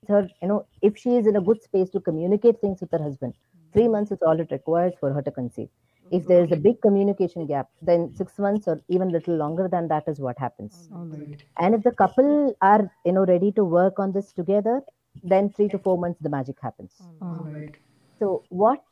Her, 0.07 0.29
you 0.39 0.47
know, 0.47 0.67
if 0.83 0.95
she 0.95 1.15
is 1.15 1.25
in 1.25 1.37
a 1.37 1.41
good 1.41 1.63
space 1.63 1.89
to 1.89 1.99
communicate 1.99 2.61
things 2.61 2.81
with 2.81 2.91
her 2.91 3.01
husband, 3.01 3.33
three 3.73 3.87
months 3.87 4.11
is 4.11 4.21
all 4.21 4.39
it 4.39 4.51
requires 4.51 4.93
for 4.99 5.11
her 5.11 5.23
to 5.23 5.31
conceive. 5.31 5.69
If 6.11 6.27
there 6.27 6.43
is 6.43 6.51
a 6.51 6.57
big 6.57 6.81
communication 6.81 7.45
gap, 7.47 7.69
then 7.81 8.13
six 8.15 8.37
months 8.39 8.67
or 8.67 8.81
even 8.89 9.09
little 9.09 9.35
longer 9.35 9.67
than 9.67 9.87
that 9.89 10.07
is 10.07 10.19
what 10.19 10.37
happens. 10.39 10.89
All 10.91 11.05
right. 11.05 11.41
And 11.57 11.75
if 11.75 11.83
the 11.83 11.91
couple 11.91 12.55
are, 12.61 12.91
you 13.05 13.13
know, 13.13 13.25
ready 13.25 13.51
to 13.53 13.63
work 13.65 13.99
on 13.99 14.11
this 14.13 14.31
together, 14.33 14.81
then 15.23 15.49
three 15.51 15.69
to 15.69 15.79
four 15.79 15.97
months 15.97 16.19
the 16.21 16.29
magic 16.29 16.59
happens. 16.61 17.07
All 17.21 17.47
right. 17.53 17.75
So 18.19 18.43
what 18.49 18.83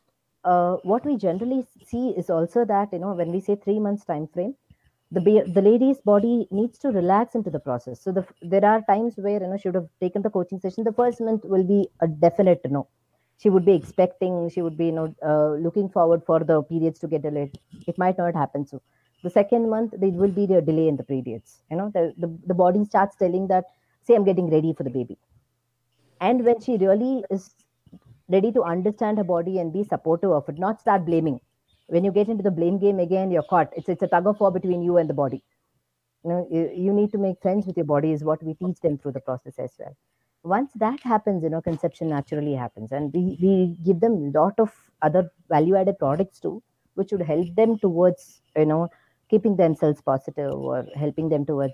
uh, 0.43 0.77
what 0.83 1.05
we 1.05 1.17
generally 1.17 1.65
see 1.83 2.09
is 2.09 2.29
also 2.29 2.65
that 2.65 2.93
you 2.93 2.99
know 2.99 3.13
when 3.13 3.31
we 3.31 3.39
say 3.41 3.55
three 3.55 3.79
months 3.79 4.05
time 4.05 4.27
frame, 4.27 4.55
the 5.11 5.21
ba- 5.21 5.45
the 5.51 5.61
lady's 5.61 5.99
body 6.01 6.47
needs 6.51 6.77
to 6.79 6.89
relax 6.89 7.35
into 7.35 7.49
the 7.49 7.59
process. 7.59 8.01
So 8.01 8.11
the, 8.11 8.25
there 8.41 8.65
are 8.65 8.81
times 8.83 9.15
where 9.17 9.41
you 9.41 9.47
know 9.47 9.57
she 9.57 9.67
would 9.69 9.75
have 9.75 9.89
taken 9.99 10.21
the 10.21 10.29
coaching 10.29 10.59
session. 10.59 10.83
The 10.83 10.93
first 10.93 11.21
month 11.21 11.43
will 11.45 11.63
be 11.63 11.89
a 12.01 12.07
definite 12.07 12.61
no. 12.69 12.87
She 13.37 13.49
would 13.49 13.65
be 13.65 13.73
expecting. 13.73 14.49
She 14.49 14.61
would 14.61 14.77
be 14.77 14.87
you 14.87 14.91
know 14.91 15.15
uh, 15.31 15.53
looking 15.65 15.89
forward 15.89 16.23
for 16.25 16.39
the 16.43 16.61
periods 16.63 16.99
to 16.99 17.07
get 17.07 17.21
delayed. 17.23 17.57
It 17.87 17.97
might 17.97 18.17
not 18.17 18.35
happen 18.35 18.65
so. 18.65 18.81
The 19.23 19.29
second 19.29 19.69
month 19.69 19.93
there 19.97 20.11
will 20.11 20.31
be 20.31 20.45
a 20.45 20.61
delay 20.61 20.87
in 20.87 20.97
the 20.97 21.03
periods. 21.03 21.61
You 21.71 21.77
know 21.77 21.89
the, 21.93 22.13
the 22.17 22.29
the 22.47 22.53
body 22.53 22.83
starts 22.85 23.15
telling 23.15 23.47
that 23.47 23.65
say 24.03 24.15
I'm 24.15 24.25
getting 24.25 24.49
ready 24.49 24.73
for 24.73 24.83
the 24.83 24.89
baby, 24.99 25.17
and 26.21 26.43
when 26.45 26.59
she 26.59 26.77
really 26.77 27.23
is 27.29 27.53
ready 28.29 28.51
to 28.51 28.63
understand 28.63 29.17
her 29.17 29.23
body 29.23 29.59
and 29.59 29.73
be 29.73 29.83
supportive 29.83 30.31
of 30.31 30.49
it, 30.49 30.57
not 30.59 30.81
start 30.81 31.05
blaming. 31.05 31.39
When 31.87 32.03
you 32.03 32.11
get 32.11 32.27
into 32.29 32.43
the 32.43 32.51
blame 32.51 32.79
game 32.79 32.99
again, 32.99 33.31
you're 33.31 33.49
caught. 33.53 33.71
It's 33.77 33.89
it's 33.89 34.03
a 34.03 34.07
tug 34.07 34.27
of 34.27 34.39
war 34.39 34.51
between 34.51 34.81
you 34.83 34.97
and 34.97 35.09
the 35.09 35.13
body. 35.13 35.43
You 36.23 36.31
know, 36.31 36.47
you, 36.51 36.71
you 36.85 36.93
need 36.93 37.11
to 37.13 37.19
make 37.19 37.41
friends 37.41 37.67
with 37.67 37.77
your 37.77 37.85
body 37.85 38.11
is 38.11 38.23
what 38.23 38.43
we 38.43 38.55
teach 38.55 38.79
them 38.81 38.97
through 38.97 39.13
the 39.13 39.21
process 39.21 39.59
as 39.59 39.73
well. 39.79 39.95
Once 40.45 40.71
that 40.75 41.01
happens, 41.01 41.43
you 41.43 41.49
know, 41.49 41.61
conception 41.61 42.09
naturally 42.09 42.53
happens, 42.53 42.91
and 42.91 43.13
we 43.13 43.37
we 43.41 43.53
give 43.85 43.99
them 44.01 44.13
a 44.13 44.39
lot 44.39 44.59
of 44.59 44.71
other 45.01 45.29
value-added 45.49 45.99
products 45.99 46.39
too, 46.39 46.61
which 46.95 47.11
would 47.11 47.23
help 47.23 47.55
them 47.55 47.77
towards 47.79 48.41
you 48.57 48.65
know 48.65 48.89
keeping 49.29 49.57
themselves 49.57 50.01
positive 50.01 50.53
or 50.53 50.85
helping 50.95 51.29
them 51.29 51.45
towards 51.45 51.73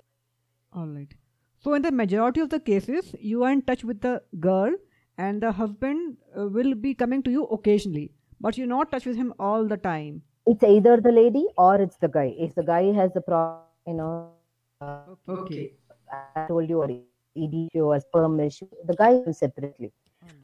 All 0.72 0.86
right. 0.86 1.14
So, 1.60 1.74
in 1.74 1.82
the 1.82 1.92
majority 1.92 2.40
of 2.40 2.50
the 2.50 2.60
cases, 2.60 3.14
you 3.20 3.44
are 3.44 3.52
in 3.52 3.62
touch 3.62 3.84
with 3.84 4.00
the 4.00 4.22
girl, 4.40 4.74
and 5.18 5.42
the 5.42 5.52
husband 5.52 6.16
uh, 6.38 6.48
will 6.48 6.74
be 6.74 6.94
coming 6.94 7.22
to 7.24 7.30
you 7.30 7.44
occasionally, 7.44 8.12
but 8.40 8.58
you're 8.58 8.66
not 8.66 8.90
touch 8.90 9.06
with 9.06 9.16
him 9.16 9.32
all 9.38 9.66
the 9.66 9.76
time. 9.76 10.22
it's 10.46 10.64
either 10.64 11.00
the 11.00 11.12
lady 11.12 11.46
or 11.56 11.80
it's 11.80 11.96
the 11.98 12.08
guy. 12.08 12.34
If 12.38 12.54
the 12.54 12.62
guy 12.64 12.92
has 12.92 13.12
the 13.12 13.20
problem, 13.20 13.66
you 13.86 13.94
know, 13.94 14.32
uh, 14.80 15.04
Okay. 15.28 15.72
I 16.12 16.46
told 16.46 16.68
you, 16.68 16.78
or 16.82 16.88
ED 17.36 17.80
or 17.80 17.98
sperm 18.00 18.40
issue, 18.40 18.68
the 18.84 18.94
guy 18.94 19.12
will 19.12 19.32
separately. 19.32 19.92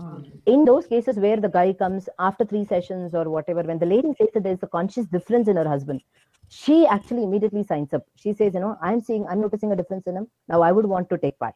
All 0.00 0.22
In 0.46 0.64
those 0.64 0.86
cases 0.86 1.16
where 1.16 1.36
the 1.36 1.48
guy 1.48 1.72
comes 1.72 2.08
after 2.18 2.44
three 2.44 2.64
sessions 2.64 3.14
or 3.14 3.28
whatever, 3.28 3.62
when 3.62 3.78
the 3.78 3.86
lady 3.86 4.12
says 4.18 4.28
that 4.34 4.42
there's 4.42 4.62
a 4.62 4.66
conscious 4.66 5.06
difference 5.06 5.48
in 5.48 5.56
her 5.56 5.68
husband, 5.68 6.00
she 6.48 6.86
actually 6.86 7.24
immediately 7.24 7.62
signs 7.62 7.92
up. 7.92 8.04
She 8.16 8.32
says, 8.32 8.54
you 8.54 8.60
know, 8.60 8.76
I'm 8.82 9.00
seeing, 9.00 9.26
I'm 9.26 9.40
noticing 9.40 9.72
a 9.72 9.76
difference 9.76 10.06
in 10.06 10.16
him. 10.16 10.28
Now 10.48 10.62
I 10.62 10.72
would 10.72 10.86
want 10.86 11.10
to 11.10 11.18
take 11.18 11.38
part. 11.38 11.54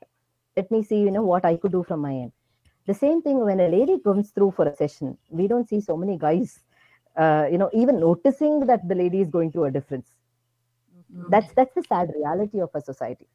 Let 0.57 0.71
me 0.71 0.83
see, 0.83 1.01
you 1.01 1.11
know, 1.11 1.23
what 1.23 1.45
I 1.45 1.57
could 1.57 1.73
do 1.73 1.83
from 1.83 2.01
my 2.01 2.13
end. 2.13 2.33
The 2.87 2.95
same 2.95 3.23
thing 3.23 3.41
when 3.41 3.61
a 3.61 3.69
lady 3.69 3.99
comes 3.99 4.31
through 4.31 4.53
for 4.53 4.67
a 4.67 4.77
session, 4.77 5.17
we 5.31 5.47
don't 5.49 5.69
see 5.69 5.81
so 5.81 5.97
many 5.97 6.19
guys, 6.19 6.61
uh, 7.17 7.47
you 7.51 7.57
know, 7.57 7.71
even 7.73 8.01
noticing 8.01 8.67
that 8.67 8.87
the 8.89 8.95
lady 8.95 9.21
is 9.21 9.31
going 9.31 9.53
through 9.53 9.65
a 9.65 9.71
difference. 9.71 10.11
Mm-hmm. 11.15 11.31
That's 11.31 11.53
that's 11.55 11.75
the 11.75 11.85
sad 11.85 12.11
reality 12.17 12.61
of 12.61 12.71
a 12.75 12.81
society. 12.81 13.27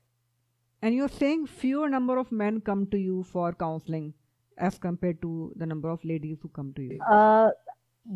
And 0.82 0.94
you're 0.96 1.10
saying 1.10 1.48
fewer 1.48 1.90
number 1.90 2.18
of 2.18 2.32
men 2.32 2.62
come 2.62 2.86
to 2.88 2.98
you 2.98 3.24
for 3.24 3.54
counseling 3.54 4.14
as 4.58 4.78
compared 4.78 5.22
to 5.22 5.54
the 5.56 5.66
number 5.66 5.90
of 5.90 6.04
ladies 6.04 6.40
who 6.42 6.50
come 6.50 6.74
to 6.76 6.82
you. 6.82 7.00
uh, 7.02 7.50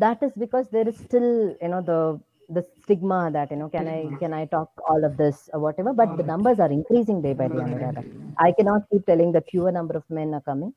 that 0.02 0.22
is 0.22 0.32
because 0.42 0.68
there 0.70 0.88
is 0.88 0.96
still 0.96 1.54
you 1.62 1.68
know 1.68 1.80
the 1.82 1.98
the 2.56 2.62
stigma 2.82 3.30
that 3.34 3.50
you 3.50 3.56
know 3.58 3.68
can 3.74 3.88
i 3.94 3.98
can 4.20 4.32
i 4.38 4.44
talk 4.54 4.70
all 4.88 5.04
of 5.08 5.16
this 5.18 5.50
or 5.52 5.60
whatever 5.64 5.92
but 5.92 6.16
the 6.20 6.22
numbers 6.30 6.58
are 6.64 6.70
increasing 6.76 7.20
day 7.26 7.32
by 7.40 7.46
day 7.48 7.60
Anuradha. 7.64 8.02
i 8.46 8.52
cannot 8.52 8.82
keep 8.90 9.04
telling 9.10 9.32
that 9.32 9.44
fewer 9.50 9.70
number 9.78 9.94
of 10.00 10.04
men 10.18 10.32
are 10.38 10.40
coming. 10.40 10.72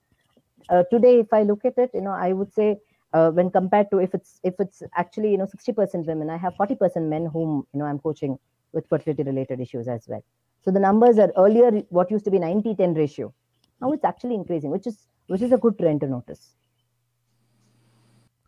Uh, 0.69 0.83
today 0.91 1.13
if 1.19 1.31
i 1.31 1.43
look 1.43 1.63
at 1.69 1.77
it 1.77 1.89
you 1.93 2.01
know 2.01 2.11
i 2.27 2.33
would 2.33 2.51
say 2.59 2.67
uh, 3.13 3.29
when 3.31 3.49
compared 3.49 3.89
to 3.91 3.99
if 3.99 4.13
it's 4.13 4.39
if 4.43 4.55
it's 4.59 4.83
actually 5.03 5.31
you 5.31 5.37
know 5.37 5.45
60% 5.45 6.05
women 6.11 6.29
i 6.29 6.37
have 6.45 6.53
40% 6.55 7.07
men 7.15 7.25
whom 7.37 7.65
you 7.73 7.79
know 7.79 7.85
i'm 7.85 7.99
coaching 7.99 8.37
with 8.75 8.87
fertility 8.87 9.23
related 9.23 9.61
issues 9.61 9.87
as 9.87 10.07
well. 10.07 10.23
So 10.61 10.71
the 10.71 10.79
numbers 10.81 11.19
are 11.19 11.31
earlier 11.37 11.71
what 11.89 12.11
used 12.11 12.25
to 12.25 12.31
be 12.31 12.39
90 12.39 12.75
10 12.75 12.93
ratio 12.95 13.33
now 13.81 13.91
it's 13.93 14.05
actually 14.05 14.35
increasing 14.35 14.71
which 14.71 14.87
is 14.87 15.07
which 15.27 15.41
is 15.41 15.51
a 15.51 15.57
good 15.57 15.77
trend 15.79 16.01
to 16.01 16.07
notice. 16.07 16.55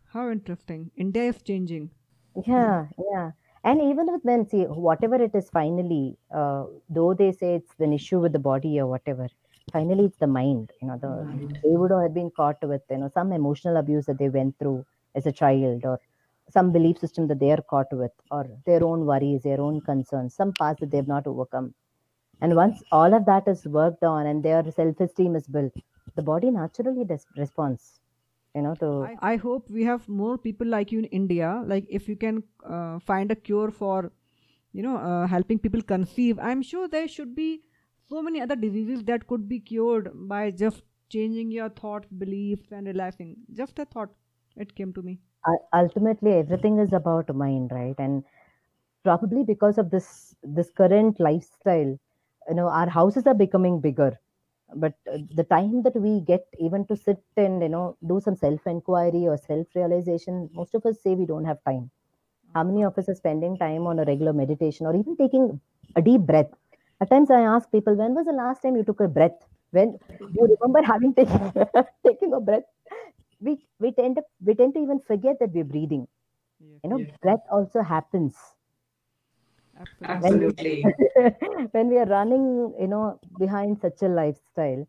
How 0.06 0.28
interesting. 0.30 0.90
India 0.96 1.22
is 1.28 1.40
changing. 1.40 1.92
Yeah 2.46 2.88
yeah. 3.12 3.32
And 3.64 3.82
even 3.82 4.06
with 4.12 4.24
men 4.24 4.46
see 4.46 4.64
whatever 4.64 5.16
it 5.16 5.34
is 5.34 5.50
finally 5.50 6.16
uh, 6.30 6.66
though 6.88 7.12
they 7.14 7.32
say 7.32 7.56
it's 7.56 7.78
an 7.80 7.92
issue 7.92 8.20
with 8.20 8.32
the 8.32 8.38
body 8.38 8.80
or 8.80 8.86
whatever 8.86 9.28
finally 9.72 10.04
it's 10.06 10.18
the 10.18 10.26
mind 10.26 10.72
you 10.80 10.88
know 10.88 10.96
the 10.96 11.12
they 11.62 11.76
would 11.80 11.90
have 11.90 12.14
been 12.14 12.30
caught 12.30 12.62
with 12.62 12.82
you 12.90 12.98
know 12.98 13.08
some 13.08 13.32
emotional 13.32 13.76
abuse 13.76 14.06
that 14.06 14.18
they 14.18 14.28
went 14.28 14.58
through 14.58 14.86
as 15.14 15.26
a 15.26 15.32
child 15.32 15.84
or 15.84 15.98
some 16.50 16.72
belief 16.72 16.98
system 16.98 17.26
that 17.28 17.38
they 17.40 17.50
are 17.52 17.62
caught 17.62 17.92
with 17.92 18.12
or 18.30 18.44
their 18.66 18.82
own 18.84 19.04
worries 19.06 19.42
their 19.42 19.60
own 19.60 19.80
concerns 19.80 20.34
some 20.34 20.52
past 20.54 20.80
that 20.80 20.90
they 20.90 20.96
have 20.98 21.08
not 21.08 21.26
overcome. 21.26 21.74
And 22.40 22.54
once 22.56 22.82
all 22.92 23.14
of 23.14 23.24
that 23.26 23.48
is 23.48 23.66
worked 23.66 24.04
on 24.04 24.26
and 24.26 24.42
their 24.44 24.62
self-esteem 24.70 25.36
is 25.36 25.46
built 25.46 25.74
the 26.16 26.22
body 26.22 26.50
naturally 26.50 27.04
des- 27.04 27.28
responds 27.36 28.00
you 28.54 28.62
know 28.62 28.74
to 28.76 28.90
I, 29.02 29.16
I 29.32 29.36
hope 29.36 29.70
we 29.70 29.84
have 29.84 30.08
more 30.08 30.36
people 30.38 30.66
like 30.66 30.92
you 30.92 30.98
in 31.00 31.04
india. 31.06 31.62
Like 31.66 31.86
if 31.88 32.08
you 32.08 32.16
can 32.16 32.42
uh, 32.64 32.98
find 32.98 33.30
a 33.30 33.36
cure 33.36 33.70
for 33.70 34.12
you 34.72 34.82
know 34.82 34.96
uh, 34.96 35.26
helping 35.26 35.58
people 35.58 35.82
conceive 35.82 36.38
i'm 36.40 36.62
sure 36.62 36.88
there 36.88 37.08
should 37.08 37.34
be 37.36 37.62
so 38.10 38.22
many 38.22 38.40
other 38.40 38.56
diseases 38.56 39.04
that 39.04 39.26
could 39.26 39.48
be 39.48 39.58
cured 39.60 40.10
by 40.32 40.50
just 40.50 40.82
changing 41.14 41.50
your 41.50 41.68
thoughts 41.70 42.08
beliefs 42.24 42.72
and 42.72 42.86
relaxing 42.86 43.36
just 43.60 43.78
a 43.78 43.86
thought 43.86 44.10
it 44.58 44.74
came 44.74 44.92
to 44.92 45.02
me. 45.02 45.20
U- 45.46 45.58
ultimately 45.72 46.32
everything 46.34 46.78
is 46.78 46.92
about 46.92 47.34
mind 47.34 47.72
right? 47.72 47.96
And 47.98 48.24
probably 49.04 49.44
because 49.44 49.78
of 49.78 49.90
this 49.90 50.36
this 50.42 50.70
current 50.70 51.20
lifestyle 51.20 51.92
you 52.48 52.54
know 52.58 52.68
our 52.68 52.88
houses 52.88 53.26
are 53.26 53.34
becoming 53.34 53.80
bigger. 53.80 54.18
But 54.74 54.94
uh, 55.12 55.18
the 55.34 55.44
time 55.44 55.82
that 55.84 55.96
we 55.96 56.20
get 56.22 56.46
even 56.58 56.86
to 56.88 56.96
sit 56.96 57.22
and 57.36 57.62
you 57.62 57.68
know 57.70 57.96
do 58.06 58.20
some 58.20 58.36
self 58.36 58.66
inquiry 58.66 59.26
or 59.28 59.36
self 59.38 59.68
realization 59.74 60.50
most 60.54 60.74
of 60.74 60.86
us 60.86 61.00
say 61.02 61.14
we 61.14 61.26
don't 61.26 61.44
have 61.46 61.62
time. 61.64 61.90
How 62.54 62.64
many 62.64 62.84
of 62.84 62.98
us 62.98 63.08
are 63.08 63.14
spending 63.14 63.58
time 63.58 63.86
on 63.86 63.98
a 64.00 64.04
regular 64.04 64.32
meditation 64.32 64.86
or 64.86 64.94
even 64.96 65.16
taking 65.16 65.60
a 65.96 66.02
deep 66.02 66.22
breath? 66.22 66.50
At 67.00 67.10
times 67.10 67.30
i 67.30 67.40
ask 67.42 67.70
people 67.72 67.94
when 67.96 68.14
was 68.14 68.26
the 68.26 68.32
last 68.32 68.62
time 68.62 68.76
you 68.76 68.84
took 68.84 69.00
a 69.00 69.08
breath? 69.08 69.38
When 69.70 69.92
do 69.92 70.26
you 70.40 70.56
remember 70.60 70.82
having 70.82 71.14
taken 71.20 71.52
taking 72.06 72.32
a 72.34 72.40
breath 72.40 72.64
we 73.40 73.66
we 73.78 73.92
tend 73.92 74.16
to 74.16 74.22
we 74.44 74.54
tend 74.54 74.74
to 74.74 74.80
even 74.80 75.00
forget 75.00 75.38
that 75.40 75.52
we're 75.52 75.64
breathing. 75.76 76.06
Yes 76.60 76.82
you 76.84 76.90
know 76.90 77.06
breath 77.22 77.44
also 77.50 77.82
happens. 77.82 78.56
Absolutely. 79.76 80.08
Absolutely. 80.08 80.94
when 81.72 81.88
we 81.88 81.98
are 81.98 82.06
running 82.06 82.74
you 82.78 82.86
know 82.88 83.18
behind 83.38 83.78
such 83.80 84.02
a 84.02 84.08
lifestyle 84.08 84.86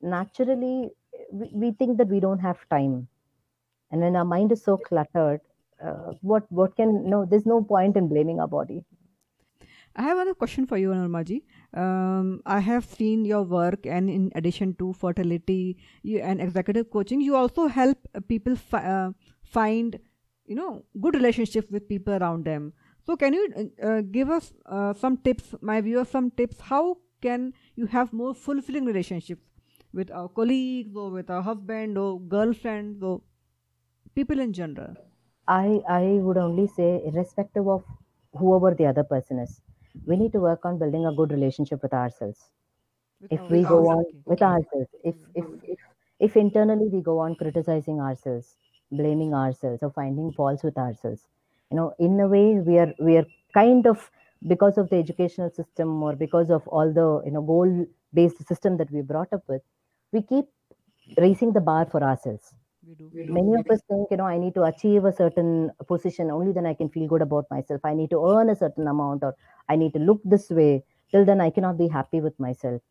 naturally 0.00 0.90
we, 1.32 1.50
we 1.54 1.72
think 1.72 1.98
that 1.98 2.08
we 2.08 2.20
don't 2.20 2.40
have 2.40 2.68
time. 2.68 3.08
And 3.90 4.00
when 4.02 4.16
our 4.16 4.24
mind 4.24 4.52
is 4.52 4.62
so 4.62 4.76
cluttered 4.78 5.40
uh, 5.82 6.12
what 6.22 6.50
what 6.50 6.76
can 6.76 7.08
no 7.10 7.24
there's 7.24 7.46
no 7.46 7.62
point 7.62 7.96
in 7.96 8.08
blaming 8.08 8.40
our 8.40 8.48
body 8.48 8.84
I 9.96 10.02
have 10.02 10.16
another 10.18 10.34
question 10.34 10.66
for 10.66 10.76
you, 10.76 10.90
Anuramaji. 10.90 11.42
Um, 11.74 12.40
I 12.46 12.58
have 12.60 12.84
seen 12.84 13.24
your 13.24 13.42
work, 13.42 13.86
and 13.86 14.10
in 14.10 14.32
addition 14.34 14.74
to 14.76 14.92
fertility 14.92 15.76
you, 16.02 16.18
and 16.18 16.40
executive 16.40 16.90
coaching, 16.90 17.20
you 17.20 17.36
also 17.36 17.66
help 17.68 17.98
people 18.28 18.56
fi- 18.56 18.84
uh, 18.84 19.12
find, 19.42 19.98
you 20.46 20.56
know, 20.56 20.84
good 21.00 21.14
relationships 21.14 21.70
with 21.70 21.88
people 21.88 22.14
around 22.14 22.44
them. 22.44 22.72
So, 23.06 23.16
can 23.16 23.34
you 23.34 23.44
uh, 23.56 23.86
uh, 23.86 24.00
give 24.00 24.30
us 24.30 24.52
uh, 24.66 24.94
some 24.94 25.16
tips, 25.18 25.54
my 25.60 25.80
viewers, 25.80 26.08
some 26.08 26.30
tips? 26.32 26.60
How 26.60 26.98
can 27.22 27.52
you 27.76 27.86
have 27.86 28.12
more 28.12 28.34
fulfilling 28.34 28.84
relationships 28.86 29.42
with 29.92 30.10
our 30.10 30.28
colleagues, 30.28 30.96
or 30.96 31.10
with 31.10 31.30
our 31.30 31.42
husband, 31.42 31.96
or 31.98 32.20
girlfriends, 32.20 33.02
or 33.02 33.20
people 34.14 34.40
in 34.40 34.52
general? 34.52 34.94
i 35.52 35.68
i 35.96 36.04
would 36.24 36.38
only 36.42 36.66
say 36.76 36.88
irrespective 37.10 37.66
of 37.74 37.82
whoever 38.40 38.70
the 38.80 38.86
other 38.90 39.04
person 39.12 39.38
is 39.44 39.60
we 40.06 40.16
need 40.16 40.32
to 40.32 40.40
work 40.40 40.64
on 40.64 40.78
building 40.78 41.06
a 41.06 41.12
good 41.12 41.32
relationship 41.32 41.82
with 41.82 41.92
ourselves. 41.94 42.50
With 43.20 43.32
if 43.36 43.48
we 43.50 43.64
go 43.64 43.78
on 43.88 44.04
Okay. 44.04 44.24
with 44.30 44.42
ourselves 44.42 44.90
if 45.10 45.16
if 45.34 45.46
if 45.74 45.78
if 46.26 46.36
internally 46.36 46.88
we 46.94 47.00
go 47.08 47.14
on 47.24 47.34
criticizing 47.42 48.00
ourselves 48.06 48.56
blaming 49.00 49.32
ourselves 49.40 49.82
or 49.82 49.90
finding 49.98 50.30
faults 50.38 50.62
with 50.68 50.76
ourselves 50.84 51.26
you 51.70 51.76
know 51.78 51.86
in 51.98 52.20
a 52.20 52.28
way 52.34 52.44
we 52.68 52.78
are 52.84 52.92
we 53.08 53.16
are 53.20 53.26
kind 53.60 53.86
of 53.92 54.10
because 54.54 54.78
of 54.78 54.88
the 54.90 54.96
educational 54.96 55.50
system 55.50 56.02
or 56.02 56.14
because 56.24 56.50
of 56.58 56.68
all 56.68 56.92
the 57.00 57.08
you 57.26 57.32
know 57.36 57.42
goal 57.52 57.72
based 58.20 58.46
system 58.52 58.76
that 58.76 58.90
we 58.90 59.02
brought 59.12 59.32
up 59.32 59.48
with 59.48 59.62
we 60.12 60.22
keep 60.22 60.46
raising 61.26 61.52
the 61.52 61.60
bar 61.72 61.84
for 61.86 62.02
ourselves 62.02 62.54
We 62.86 62.94
do. 62.94 63.08
We 63.12 63.24
do. 63.24 63.36
many 63.36 63.54
of 63.58 63.64
us 63.74 63.80
think 63.88 64.10
you 64.10 64.16
know 64.18 64.26
i 64.26 64.38
need 64.42 64.54
to 64.54 64.62
achieve 64.68 65.04
a 65.04 65.12
certain 65.20 65.50
position 65.90 66.30
only 66.36 66.52
then 66.56 66.66
i 66.70 66.74
can 66.80 66.88
feel 66.94 67.06
good 67.12 67.22
about 67.26 67.46
myself 67.54 67.80
i 67.90 67.94
need 68.00 68.10
to 68.14 68.20
earn 68.32 68.50
a 68.50 68.56
certain 68.62 68.86
amount 68.92 69.22
or 69.28 69.34
i 69.68 69.76
need 69.82 69.92
to 69.94 69.98
look 70.08 70.20
this 70.34 70.46
way 70.58 70.72
till 71.12 71.24
then 71.30 71.40
i 71.40 71.50
cannot 71.50 71.78
be 71.78 71.88
happy 71.96 72.20
with 72.26 72.38
myself 72.46 72.82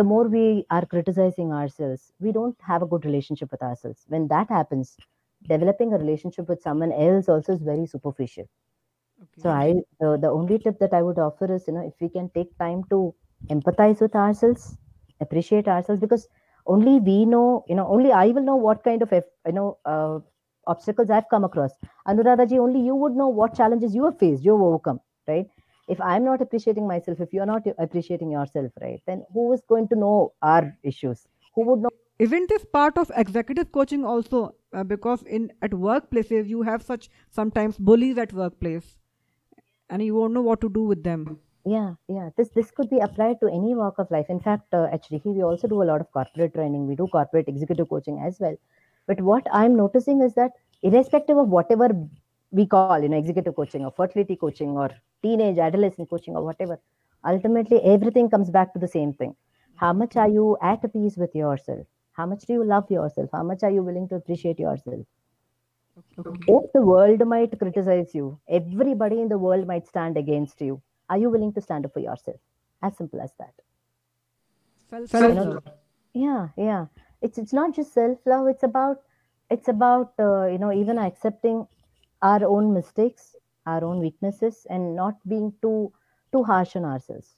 the 0.00 0.04
more 0.12 0.24
we 0.36 0.44
are 0.70 0.84
criticizing 0.94 1.52
ourselves 1.60 2.12
we 2.20 2.32
don't 2.38 2.56
have 2.72 2.82
a 2.82 2.90
good 2.94 3.04
relationship 3.10 3.50
with 3.50 3.62
ourselves 3.70 4.04
when 4.08 4.28
that 4.28 4.48
happens 4.58 4.98
developing 5.54 5.92
a 5.94 5.98
relationship 6.04 6.48
with 6.48 6.62
someone 6.62 6.92
else 6.92 7.28
also 7.28 7.52
is 7.54 7.62
very 7.72 7.86
superficial 7.86 8.46
Okay. 9.22 9.42
so 9.42 9.50
i 9.50 9.72
the, 10.00 10.10
the 10.24 10.28
only 10.38 10.58
tip 10.58 10.78
that 10.78 10.92
i 10.98 11.02
would 11.02 11.18
offer 11.18 11.46
is 11.54 11.66
you 11.66 11.72
know 11.74 11.86
if 11.90 11.94
we 12.00 12.08
can 12.16 12.28
take 12.38 12.50
time 12.58 12.82
to 12.92 12.98
empathize 13.56 14.00
with 14.04 14.14
ourselves 14.24 14.64
appreciate 15.20 15.68
ourselves 15.68 16.00
because 16.00 16.28
only 16.66 16.98
we 17.00 17.24
know 17.24 17.64
you 17.68 17.74
know 17.74 17.86
only 17.86 18.12
i 18.12 18.26
will 18.28 18.42
know 18.42 18.56
what 18.56 18.84
kind 18.84 19.02
of 19.02 19.12
you 19.12 19.52
know 19.52 19.78
uh, 19.84 20.18
obstacles 20.66 21.10
i've 21.10 21.28
come 21.28 21.44
across. 21.44 21.72
Anuradha 22.06 22.48
ji 22.48 22.58
only 22.58 22.80
you 22.80 22.94
would 22.94 23.16
know 23.16 23.28
what 23.28 23.54
challenges 23.54 23.94
you 23.94 24.04
have 24.04 24.18
faced 24.18 24.44
you 24.44 24.52
have 24.52 24.60
overcome 24.60 25.00
right? 25.28 25.48
If 25.88 26.00
i'm 26.00 26.24
not 26.24 26.40
appreciating 26.40 26.86
myself 26.86 27.20
if 27.20 27.32
you're 27.32 27.46
not 27.46 27.66
appreciating 27.78 28.30
yourself 28.30 28.70
right 28.80 29.02
then 29.06 29.24
who 29.32 29.52
is 29.52 29.62
going 29.68 29.88
to 29.88 29.96
know 29.96 30.32
our 30.42 30.76
issues? 30.82 31.26
Who 31.56 31.64
would 31.66 31.80
know? 31.80 31.90
Isn't 32.18 32.48
this 32.48 32.64
part 32.72 32.96
of 32.96 33.10
executive 33.16 33.72
coaching 33.72 34.04
also? 34.04 34.54
Uh, 34.72 34.84
because 34.84 35.22
in 35.24 35.52
at 35.60 35.72
workplaces 35.72 36.48
you 36.48 36.62
have 36.62 36.82
such 36.82 37.08
sometimes 37.30 37.76
bullies 37.78 38.16
at 38.16 38.32
workplace 38.32 38.96
and 39.90 40.02
you 40.02 40.14
won't 40.14 40.32
know 40.32 40.42
what 40.42 40.60
to 40.60 40.70
do 40.70 40.82
with 40.82 41.02
them 41.02 41.40
yeah 41.64 41.94
yeah. 42.08 42.30
This 42.36 42.50
this 42.50 42.70
could 42.70 42.88
be 42.90 42.98
applied 43.00 43.40
to 43.40 43.48
any 43.48 43.74
walk 43.74 43.98
of 43.98 44.10
life. 44.10 44.26
In 44.28 44.40
fact 44.40 44.72
uh, 44.74 44.86
Shrihi, 45.06 45.34
we 45.34 45.42
also 45.42 45.68
do 45.68 45.82
a 45.82 45.88
lot 45.90 46.00
of 46.00 46.10
corporate 46.12 46.54
training. 46.54 46.86
We 46.86 46.96
do 46.96 47.06
corporate 47.08 47.48
executive 47.48 47.88
coaching 47.88 48.20
as 48.26 48.38
well. 48.40 48.56
But 49.06 49.20
what 49.28 49.46
i'm 49.60 49.74
noticing 49.76 50.20
is 50.26 50.34
that 50.36 50.52
irrespective 50.90 51.38
of 51.42 51.48
whatever 51.56 51.88
we 52.52 52.66
call 52.74 52.90
you 52.92 52.98
know 53.00 53.10
executive 53.10 53.46
coaching 53.48 53.74
or 53.74 53.80
fertility 53.86 54.26
coaching 54.30 54.70
or 54.82 54.82
teenage 55.22 55.58
adolescent 55.58 56.08
coaching 56.10 56.36
or 56.36 56.44
whatever 56.44 56.78
ultimately 57.32 57.80
everything 57.94 58.28
comes 58.30 58.50
back 58.50 58.72
to 58.74 58.78
the 58.78 58.88
same 58.94 59.12
thing. 59.12 59.34
How 59.76 59.92
much 59.92 60.16
are 60.16 60.28
you 60.28 60.56
at 60.62 60.90
peace 60.92 61.16
with 61.16 61.34
yourself? 61.34 61.86
How 62.12 62.26
much 62.26 62.42
do 62.46 62.52
you 62.54 62.64
love 62.64 62.90
yourself? 62.90 63.30
How 63.32 63.42
much 63.42 63.62
are 63.64 63.70
you 63.70 63.82
willing 63.82 64.08
to 64.08 64.16
appreciate 64.16 64.58
yourself? 64.60 65.06
Okay. 66.26 66.54
if 66.54 66.72
the 66.72 66.82
world 66.82 67.26
might 67.26 67.58
criticize 67.58 68.14
you 68.14 68.38
everybody 68.58 69.20
in 69.20 69.28
the 69.28 69.38
world 69.44 69.66
might 69.66 69.86
stand 69.86 70.16
against 70.16 70.60
you 70.60 70.80
are 71.12 71.18
you 71.18 71.30
willing 71.30 71.52
to 71.52 71.60
stand 71.60 71.84
up 71.86 71.92
for 71.92 72.00
yourself? 72.00 72.40
As 72.82 72.96
simple 72.96 73.20
as 73.20 73.32
that. 73.38 73.54
Self 74.90 75.10
Self 75.10 75.34
love 75.34 75.48
love. 75.56 75.64
yeah 76.14 76.48
yeah. 76.56 76.86
It's 77.20 77.38
it's 77.38 77.52
not 77.52 77.74
just 77.74 77.92
self 77.92 78.18
love 78.26 78.48
it's 78.52 78.62
about 78.62 79.02
it's 79.50 79.68
about 79.68 80.14
uh, 80.18 80.46
you 80.46 80.58
know 80.58 80.72
even 80.72 80.98
accepting 80.98 81.66
our 82.22 82.44
own 82.44 82.72
mistakes 82.72 83.36
our 83.66 83.84
own 83.84 84.00
weaknesses 84.00 84.66
and 84.70 84.96
not 84.96 85.16
being 85.28 85.52
too 85.62 85.92
too 86.32 86.42
harsh 86.44 86.76
on 86.76 86.84
ourselves. 86.84 87.36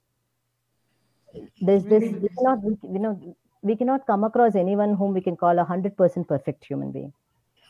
There's 1.60 1.84
this 1.84 2.04
we 2.22 2.28
cannot 2.38 2.62
we, 2.62 2.76
you 2.82 3.00
know 3.00 3.36
we 3.62 3.76
cannot 3.76 4.06
come 4.06 4.24
across 4.24 4.54
anyone 4.54 4.94
whom 4.94 5.14
we 5.14 5.20
can 5.20 5.36
call 5.36 5.58
a 5.58 5.64
hundred 5.64 5.96
percent 5.96 6.28
perfect 6.28 6.64
human 6.64 6.92
being 6.92 7.12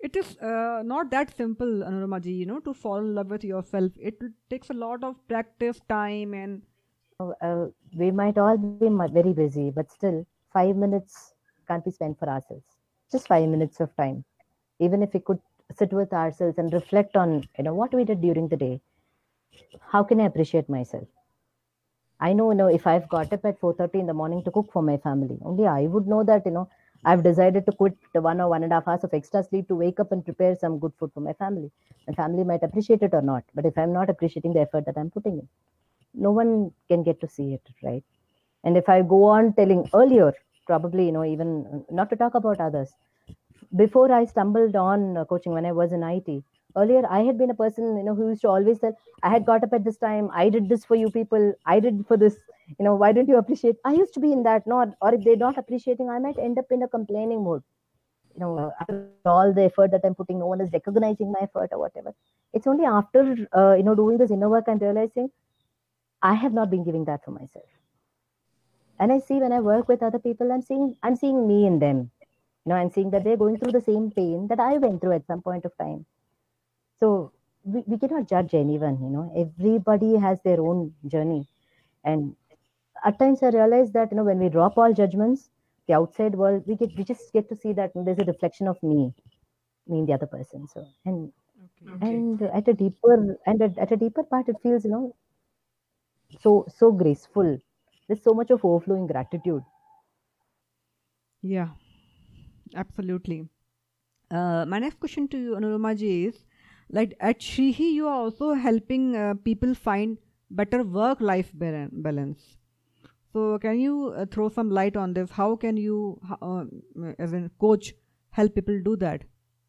It 0.00 0.16
is 0.16 0.36
uh, 0.38 0.82
not 0.84 1.10
that 1.10 1.34
simple, 1.36 1.66
Anuramaji, 1.66 2.36
you 2.36 2.46
know, 2.46 2.60
to 2.60 2.72
fall 2.74 2.98
in 2.98 3.14
love 3.14 3.30
with 3.30 3.44
yourself. 3.44 3.92
It 3.98 4.22
takes 4.50 4.70
a 4.70 4.74
lot 4.74 5.02
of 5.04 5.26
practice, 5.28 5.80
time, 5.88 6.34
and. 6.34 6.62
Uh, 7.42 7.66
we 7.96 8.10
might 8.10 8.38
all 8.38 8.56
be 8.58 8.72
very 8.88 9.32
busy, 9.32 9.52
but 9.52 9.70
still, 9.70 10.04
five 10.34 10.58
minutes 10.58 11.18
can't 11.54 11.72
be 11.74 11.80
spent 11.82 12.08
for 12.10 12.22
ourselves. 12.28 12.64
Just 13.10 13.26
five 13.26 13.48
minutes 13.48 13.80
of 13.80 13.94
time 13.96 14.24
even 14.78 15.02
if 15.02 15.12
we 15.14 15.20
could 15.20 15.40
sit 15.78 15.92
with 15.92 16.12
ourselves 16.12 16.58
and 16.58 16.72
reflect 16.72 17.16
on 17.16 17.42
you 17.58 17.64
know 17.64 17.74
what 17.74 17.94
we 17.94 18.04
did 18.04 18.20
during 18.20 18.48
the 18.48 18.56
day 18.56 18.80
how 19.92 20.02
can 20.04 20.20
i 20.20 20.24
appreciate 20.26 20.68
myself? 20.68 21.06
I 22.20 22.32
know 22.32 22.50
you 22.50 22.56
know 22.58 22.68
if 22.68 22.86
i've 22.86 23.08
got 23.08 23.32
up 23.32 23.44
at 23.44 23.60
4.30 23.60 24.00
in 24.00 24.06
the 24.06 24.14
morning 24.20 24.42
to 24.44 24.50
cook 24.50 24.70
for 24.72 24.82
my 24.82 24.96
family 25.06 25.36
only 25.50 25.66
i 25.66 25.82
would 25.94 26.06
know 26.12 26.22
that 26.30 26.46
you 26.46 26.52
know 26.56 26.68
i've 27.04 27.22
decided 27.26 27.66
to 27.66 27.72
quit 27.80 27.96
one 28.28 28.40
or 28.40 28.48
one 28.52 28.64
and 28.64 28.72
a 28.72 28.76
half 28.76 28.88
hours 28.88 29.04
of 29.04 29.14
extra 29.18 29.42
sleep 29.44 29.68
to 29.68 29.76
wake 29.82 30.00
up 30.00 30.12
and 30.12 30.24
prepare 30.24 30.54
some 30.56 30.78
good 30.78 30.92
food 30.98 31.10
for 31.14 31.20
my 31.20 31.32
family. 31.34 31.70
My 32.08 32.14
family 32.14 32.44
might 32.44 32.62
appreciate 32.62 33.02
it 33.02 33.14
or 33.14 33.22
not 33.22 33.44
but 33.54 33.66
if 33.70 33.78
i'm 33.78 33.92
not 33.92 34.10
appreciating 34.14 34.52
the 34.54 34.60
effort 34.66 34.84
that 34.86 34.98
i'm 34.98 35.10
putting 35.10 35.38
in 35.42 35.48
no 36.14 36.32
one 36.32 36.72
can 36.88 37.02
get 37.02 37.20
to 37.20 37.28
see 37.28 37.54
it 37.54 37.62
right? 37.82 38.04
And 38.64 38.76
if 38.76 38.88
i 38.88 39.02
go 39.02 39.24
on 39.24 39.52
telling 39.54 39.88
earlier 39.94 40.32
probably 40.66 41.06
you 41.06 41.12
know 41.12 41.24
even 41.24 41.50
uh, 41.72 41.94
not 41.94 42.10
to 42.10 42.16
talk 42.16 42.34
about 42.34 42.60
others 42.60 42.90
before 43.76 44.10
I 44.12 44.24
stumbled 44.24 44.76
on 44.76 45.16
uh, 45.16 45.24
coaching 45.24 45.52
when 45.52 45.66
I 45.66 45.72
was 45.72 45.92
in 45.92 46.02
IT, 46.02 46.42
earlier 46.76 47.02
I 47.10 47.20
had 47.20 47.38
been 47.38 47.50
a 47.50 47.54
person 47.54 47.96
you 47.96 48.04
know 48.04 48.14
who 48.14 48.28
used 48.28 48.42
to 48.42 48.48
always 48.48 48.80
say, 48.80 48.92
"I 49.22 49.30
had 49.30 49.44
got 49.46 49.64
up 49.64 49.72
at 49.72 49.84
this 49.84 49.98
time. 49.98 50.30
I 50.32 50.48
did 50.48 50.68
this 50.68 50.84
for 50.84 50.96
you 50.96 51.10
people. 51.10 51.52
I 51.66 51.80
did 51.80 52.06
for 52.06 52.16
this. 52.16 52.36
You 52.78 52.84
know, 52.84 52.94
why 52.94 53.12
don't 53.12 53.28
you 53.28 53.38
appreciate?" 53.38 53.76
I 53.84 53.92
used 53.92 54.14
to 54.14 54.20
be 54.20 54.32
in 54.32 54.42
that 54.44 54.66
not, 54.66 54.94
or 55.00 55.14
if 55.14 55.24
they're 55.24 55.36
not 55.36 55.58
appreciating, 55.58 56.10
I 56.10 56.18
might 56.18 56.38
end 56.38 56.58
up 56.58 56.70
in 56.70 56.82
a 56.82 56.88
complaining 56.88 57.44
mode. 57.44 57.62
You 58.34 58.40
know, 58.40 58.72
after 58.80 59.10
all 59.24 59.52
the 59.52 59.64
effort 59.64 59.90
that 59.90 60.02
I'm 60.04 60.14
putting, 60.14 60.38
no 60.38 60.46
one 60.46 60.60
is 60.60 60.72
recognizing 60.72 61.32
my 61.32 61.40
effort 61.42 61.70
or 61.72 61.78
whatever. 61.78 62.14
It's 62.52 62.66
only 62.66 62.84
after 62.84 63.24
uh, 63.56 63.74
you 63.74 63.82
know 63.82 63.94
doing 63.94 64.18
this 64.18 64.30
inner 64.30 64.48
work 64.48 64.68
and 64.68 64.80
realizing 64.80 65.30
I 66.22 66.34
have 66.34 66.52
not 66.52 66.70
been 66.70 66.84
giving 66.84 67.04
that 67.06 67.24
for 67.24 67.32
myself. 67.32 67.64
And 69.00 69.12
I 69.12 69.18
see 69.18 69.34
when 69.40 69.52
I 69.52 69.60
work 69.60 69.88
with 69.88 70.02
other 70.02 70.18
people, 70.18 70.52
I'm 70.52 70.62
seeing 70.62 70.96
I'm 71.02 71.16
seeing 71.16 71.46
me 71.46 71.66
in 71.66 71.78
them 71.78 72.10
you 72.64 72.70
know, 72.70 72.76
and 72.76 72.92
seeing 72.92 73.10
that 73.10 73.24
they're 73.24 73.36
going 73.36 73.58
through 73.58 73.72
the 73.72 73.80
same 73.80 74.10
pain 74.10 74.48
that 74.48 74.60
I 74.60 74.78
went 74.78 75.00
through 75.00 75.12
at 75.12 75.26
some 75.26 75.42
point 75.42 75.64
of 75.64 75.76
time. 75.78 76.06
So 77.00 77.32
we, 77.64 77.82
we 77.86 77.98
cannot 77.98 78.28
judge 78.28 78.54
anyone, 78.54 79.02
you 79.02 79.10
know, 79.10 79.32
everybody 79.36 80.16
has 80.16 80.40
their 80.42 80.60
own 80.60 80.94
journey. 81.06 81.46
And 82.04 82.36
at 83.04 83.18
times 83.18 83.42
I 83.42 83.50
realize 83.50 83.92
that, 83.92 84.10
you 84.10 84.16
know, 84.16 84.24
when 84.24 84.38
we 84.38 84.48
drop 84.48 84.78
all 84.78 84.92
judgments, 84.92 85.50
the 85.86 85.94
outside 85.94 86.34
world, 86.34 86.64
we 86.66 86.76
get 86.76 86.96
we 86.96 87.04
just 87.04 87.32
get 87.32 87.48
to 87.48 87.56
see 87.56 87.72
that 87.74 87.92
there's 87.94 88.18
a 88.18 88.24
reflection 88.24 88.68
of 88.68 88.82
me, 88.82 89.14
me 89.86 90.00
and 90.00 90.08
the 90.08 90.12
other 90.14 90.26
person. 90.26 90.68
So 90.68 90.86
and 91.04 91.32
okay. 91.64 91.98
and 92.00 92.42
at 92.42 92.68
a 92.68 92.74
deeper 92.74 93.36
and 93.46 93.62
at, 93.62 93.78
at 93.78 93.92
a 93.92 93.96
deeper 93.96 94.22
part, 94.24 94.48
it 94.48 94.56
feels, 94.62 94.84
you 94.84 94.90
know, 94.90 95.16
so 96.40 96.64
so 96.68 96.90
graceful. 96.90 97.58
There's 98.06 98.22
so 98.22 98.32
much 98.32 98.50
of 98.50 98.64
overflowing 98.64 99.06
gratitude. 99.06 99.62
Yeah, 101.42 101.70
absolutely. 102.74 103.48
Uh, 104.30 104.64
my 104.66 104.78
next 104.78 105.00
question 105.00 105.28
to 105.28 105.38
you, 105.38 105.54
Anuramaji, 105.54 106.28
is 106.28 106.44
like 106.90 107.14
at 107.20 107.40
Shrihi, 107.40 107.92
you 107.92 108.06
are 108.06 108.14
also 108.14 108.54
helping 108.54 109.16
uh, 109.16 109.34
people 109.44 109.74
find 109.74 110.18
better 110.50 110.82
work-life 110.82 111.50
balance. 111.54 112.56
So, 113.32 113.58
can 113.58 113.78
you 113.78 114.14
uh, 114.16 114.26
throw 114.26 114.48
some 114.48 114.70
light 114.70 114.96
on 114.96 115.12
this? 115.12 115.30
How 115.30 115.54
can 115.56 115.76
you, 115.76 116.18
uh, 116.40 116.64
as 117.18 117.32
a 117.34 117.50
coach, 117.58 117.94
help 118.30 118.54
people 118.54 118.80
do 118.80 118.96
that 118.96 119.22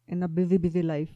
in 0.08 0.22
a 0.22 0.28
busy, 0.28 0.56
busy 0.56 0.82
life? 0.82 1.10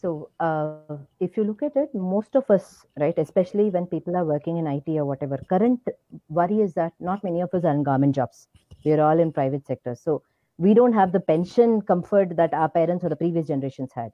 So, 0.00 0.30
uh, 0.38 0.98
if 1.18 1.36
you 1.36 1.42
look 1.42 1.62
at 1.62 1.76
it, 1.76 1.92
most 1.92 2.36
of 2.36 2.48
us, 2.48 2.86
right, 2.96 3.18
especially 3.18 3.70
when 3.70 3.86
people 3.86 4.16
are 4.16 4.24
working 4.24 4.56
in 4.58 4.66
IT 4.68 4.88
or 4.90 5.04
whatever, 5.04 5.38
current 5.48 5.80
worry 6.28 6.60
is 6.60 6.74
that 6.74 6.92
not 7.00 7.24
many 7.24 7.40
of 7.40 7.52
us 7.52 7.64
are 7.64 7.74
in 7.74 7.82
government 7.82 8.14
jobs. 8.14 8.46
We 8.84 8.92
are 8.92 9.00
all 9.00 9.18
in 9.18 9.32
private 9.32 9.66
sector. 9.66 9.96
So, 9.96 10.22
we 10.58 10.74
don't 10.74 10.92
have 10.92 11.12
the 11.12 11.20
pension 11.20 11.80
comfort 11.82 12.36
that 12.36 12.54
our 12.54 12.68
parents 12.68 13.04
or 13.04 13.08
the 13.08 13.16
previous 13.16 13.46
generations 13.48 13.92
had. 13.94 14.12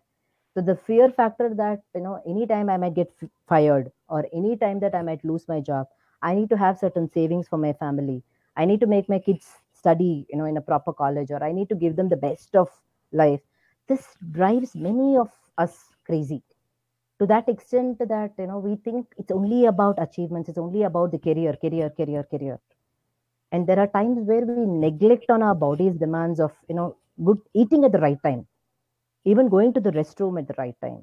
So 0.55 0.63
the 0.63 0.77
fear 0.77 1.11
factor 1.11 1.53
that 1.55 1.83
you 1.95 2.01
know 2.01 2.21
anytime 2.27 2.71
i 2.71 2.77
might 2.77 2.95
get 2.95 3.11
f- 3.23 3.29
fired 3.49 3.91
or 4.09 4.27
anytime 4.33 4.81
that 4.81 4.95
i 4.95 5.03
might 5.03 5.25
lose 5.25 5.47
my 5.49 5.61
job 5.61 5.87
i 6.23 6.35
need 6.35 6.49
to 6.51 6.57
have 6.57 6.79
certain 6.79 7.09
savings 7.11 7.49
for 7.49 7.59
my 7.59 7.73
family. 7.73 8.23
I 8.57 8.65
need 8.65 8.81
to 8.81 8.87
make 8.87 9.09
my 9.09 9.19
kids 9.19 9.49
study 9.73 10.27
you 10.31 10.39
know 10.39 10.45
in 10.47 10.57
a 10.57 10.63
proper 10.71 10.93
college 10.93 11.31
or 11.33 11.43
i 11.45 11.53
need 11.53 11.69
to 11.71 11.75
give 11.85 11.97
them 11.97 12.09
the 12.09 12.17
best 12.29 12.57
of 12.57 12.69
life. 13.13 13.41
This 13.89 14.17
drives 14.33 14.75
many 14.77 15.17
of 15.19 15.31
us 15.59 15.91
crazy. 16.07 16.43
To 17.21 17.27
that 17.27 17.49
extent 17.49 17.99
that 17.99 18.35
you 18.39 18.47
know 18.47 18.59
we 18.61 18.77
think 18.77 19.15
it's 19.19 19.33
only 19.33 19.67
about 19.67 20.01
achievements. 20.01 20.49
It's 20.49 20.59
only 20.59 20.83
about 20.85 21.11
the 21.13 21.19
career 21.19 21.57
career 21.61 21.91
career 21.91 22.23
career 22.25 22.61
and 23.55 23.77
there 23.79 23.90
are 23.90 23.99
times 23.99 24.29
where 24.33 24.47
we 24.53 24.67
neglect 24.67 25.31
on 25.37 25.43
our 25.49 25.55
body's 25.67 25.97
demands 26.05 26.40
of 26.47 26.53
you 26.69 26.77
know 26.81 26.97
good 27.29 27.40
eating 27.62 27.85
at 27.88 27.93
the 27.97 28.05
right 28.07 28.23
time 28.29 28.47
even 29.33 29.49
going 29.57 29.73
to 29.75 29.81
the 29.81 29.93
restroom 29.93 30.38
at 30.40 30.49
the 30.49 30.55
right 30.59 30.77
time. 30.83 31.03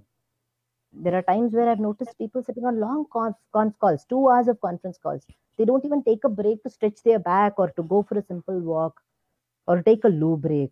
There 1.06 1.16
are 1.16 1.24
times 1.24 1.54
where 1.54 1.70
i've 1.70 1.80
noticed 1.86 2.18
people 2.18 2.44
sitting 2.44 2.66
on 2.66 2.80
long 2.80 3.06
conf, 3.14 3.76
calls 3.80 4.06
two 4.06 4.30
hours 4.30 4.48
of 4.48 4.62
conference 4.62 4.98
calls. 4.98 5.26
They 5.58 5.66
don't 5.66 5.86
even 5.86 6.04
take 6.04 6.24
a 6.24 6.30
break 6.30 6.64
to 6.64 6.70
stretch 6.70 7.04
their 7.04 7.20
back 7.20 7.60
or 7.60 7.70
to 7.72 7.84
go 7.84 8.04
for 8.04 8.18
a 8.18 8.24
simple 8.24 8.60
walk 8.60 9.02
or 9.68 9.82
take 9.82 10.04
a 10.06 10.10
loo 10.10 10.38
break. 10.38 10.72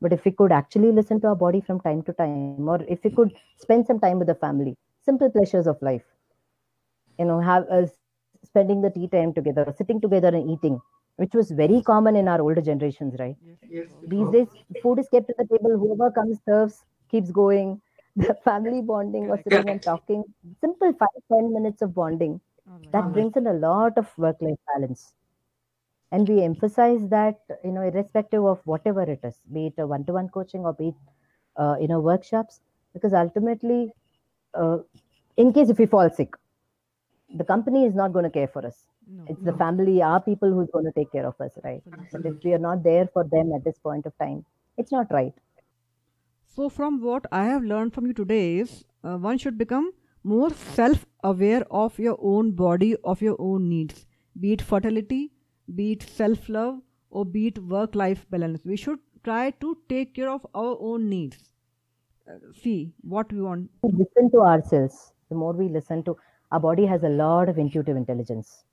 But 0.00 0.12
if 0.12 0.24
we 0.24 0.32
could 0.32 0.52
actually 0.52 0.92
listen 0.92 1.20
to 1.22 1.28
our 1.28 1.36
body 1.36 1.60
from 1.60 1.80
time 1.80 2.02
to 2.04 2.12
time 2.12 2.46
or 2.46 2.60
if 2.66 2.82
we 2.84 2.88
could 2.92 3.12
spend 3.36 3.66
some 3.66 3.82
time 3.82 4.02
with 4.02 4.08
the 4.08 4.16
family 4.18 4.60
simple 4.88 5.16
pleasures 5.18 5.56
of 5.66 5.76
life 5.80 6.02
you 7.18 7.24
know 7.26 7.40
have 7.40 7.64
us 7.78 7.90
spending 8.44 8.80
the 8.82 8.90
tea 8.90 9.08
time 9.14 9.32
together 9.32 9.64
sitting 9.78 10.00
together 10.00 10.28
and 10.38 10.50
eating 10.54 10.80
which 11.16 11.34
was 11.38 11.50
very 11.50 11.80
common 11.82 12.16
in 12.16 12.28
our 12.28 12.40
older 12.40 12.60
generations 12.60 13.14
right? 13.18 13.36
Yes, 13.42 13.56
yes. 13.68 13.86
these 14.06 14.30
days 14.30 14.48
food 14.82 14.98
is 14.98 15.08
kept 15.08 15.30
at 15.30 15.36
the 15.38 15.46
table. 15.52 15.78
Whoever 15.78 16.10
comes 16.10 16.38
serves 16.48 16.84
keeps 17.10 17.30
going. 17.30 17.80
The 18.16 18.34
family 18.44 18.80
bonding 18.82 19.28
or 19.30 19.38
sitting 19.42 19.68
and 19.70 19.82
talking 19.84 20.22
simple 20.60 20.92
five 20.92 21.20
ten 21.32 21.52
minutes 21.52 21.82
of 21.82 21.94
bonding 21.94 22.40
that 22.92 23.12
brings 23.12 23.36
in 23.36 23.46
a 23.46 23.52
lot 23.52 23.98
of 23.98 24.16
work 24.18 24.36
life 24.40 24.58
balance. 24.74 25.14
And 26.12 26.28
we 26.28 26.42
emphasize 26.42 27.08
that 27.10 27.40
you 27.64 27.72
know 27.72 27.82
irrespective 27.82 28.44
of 28.44 28.66
whatever 28.66 29.02
it 29.02 29.20
is 29.24 29.40
be 29.52 29.66
it 29.68 29.74
a 29.78 29.86
one-to-one 29.86 30.28
coaching 30.30 30.64
or 30.64 30.72
be 30.72 30.88
it 30.88 30.94
uh, 31.56 31.76
you 31.80 31.88
know 31.88 32.00
workshops 32.00 32.60
because 32.92 33.12
ultimately 33.14 33.92
uh, 34.54 34.78
in 35.36 35.52
case 35.52 35.68
if 35.70 35.78
we 35.78 35.86
fall 35.86 36.10
sick 36.10 36.34
the 37.34 37.44
company 37.44 37.84
is 37.84 37.94
not 37.94 38.12
going 38.12 38.24
to 38.24 38.30
care 38.30 38.48
for 38.48 38.66
us. 38.66 38.86
No, 39.06 39.32
it's 39.32 39.42
the 39.42 39.52
family 39.52 40.02
our 40.02 40.20
people 40.22 40.52
who's 40.52 40.70
going 40.70 40.84
to 40.84 40.92
take 40.92 41.12
care 41.12 41.26
of 41.26 41.40
us 41.40 41.58
right? 41.64 41.82
But 42.12 42.26
if 42.26 42.42
we 42.44 42.52
are 42.54 42.58
not 42.70 42.82
there 42.82 43.06
for 43.08 43.24
them 43.24 43.52
at 43.54 43.64
this 43.64 43.78
point 43.78 44.06
of 44.06 44.16
time 44.18 44.44
it's 44.76 44.92
not 44.92 45.10
right. 45.12 45.34
So, 46.46 46.68
from 46.68 47.00
what 47.02 47.26
I 47.30 47.44
have 47.44 47.62
learned 47.62 47.92
from 47.94 48.06
you 48.06 48.12
today 48.12 48.56
is 48.58 48.84
uh, 49.04 49.16
one 49.18 49.38
should 49.38 49.58
become 49.58 49.92
more 50.32 50.50
self 50.50 51.06
aware 51.24 51.64
of 51.70 51.98
your 51.98 52.16
own 52.20 52.52
body, 52.52 52.96
of 53.14 53.22
your 53.22 53.36
own 53.38 53.68
needs, 53.68 54.06
be 54.40 54.52
it 54.52 54.62
fertility, 54.62 55.32
be 55.74 55.92
it 55.92 56.02
self 56.02 56.48
love, 56.48 56.80
or 57.10 57.24
be 57.24 57.46
it 57.48 57.58
work 57.58 57.94
life 57.94 58.26
balance. 58.30 58.64
We 58.64 58.76
should 58.76 59.00
try 59.24 59.50
to 59.66 59.76
take 59.88 60.14
care 60.14 60.30
of 60.30 60.46
our 60.54 60.76
own 60.80 61.08
needs. 61.08 61.50
Uh, 62.30 62.38
see 62.52 62.94
what 63.02 63.32
we 63.32 63.40
want. 63.42 63.70
we 63.82 63.90
listen 63.98 64.30
to 64.32 64.40
ourselves 64.48 64.96
the 65.30 65.34
more 65.42 65.52
we 65.60 65.68
listen 65.76 66.02
to 66.08 66.14
our 66.52 66.60
body 66.60 66.84
has 66.86 67.02
a 67.04 67.08
lot 67.20 67.48
of 67.52 67.58
intuitive 67.64 67.96
intelligence 67.96 68.64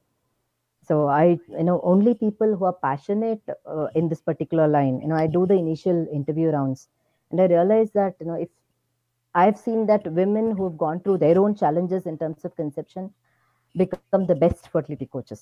So 0.83 1.07
I 1.07 1.39
you 1.49 1.63
know 1.63 1.79
only 1.83 2.13
people 2.15 2.55
who 2.55 2.65
are 2.65 2.73
passionate 2.73 3.41
uh, 3.65 3.87
in 3.95 4.09
this 4.09 4.21
particular 4.21 4.67
line. 4.67 4.99
You 5.01 5.07
know 5.09 5.15
I 5.15 5.27
do 5.27 5.45
the 5.45 5.55
initial 5.55 6.07
interview 6.11 6.49
rounds 6.49 6.89
and 7.31 7.41
I 7.41 7.45
realize 7.47 7.91
that 7.93 8.15
you 8.19 8.27
know 8.27 8.35
if 8.35 8.49
I've 9.35 9.57
seen 9.57 9.85
that 9.87 10.11
women 10.11 10.51
who've 10.55 10.77
gone 10.77 11.01
through 11.01 11.19
their 11.19 11.39
own 11.39 11.55
challenges 11.55 12.05
in 12.05 12.17
terms 12.17 12.45
of 12.45 12.55
conception 12.55 13.13
become 13.75 14.09
the 14.09 14.15
best 14.15 14.51
fertility 14.51 14.89
coaches 14.89 15.33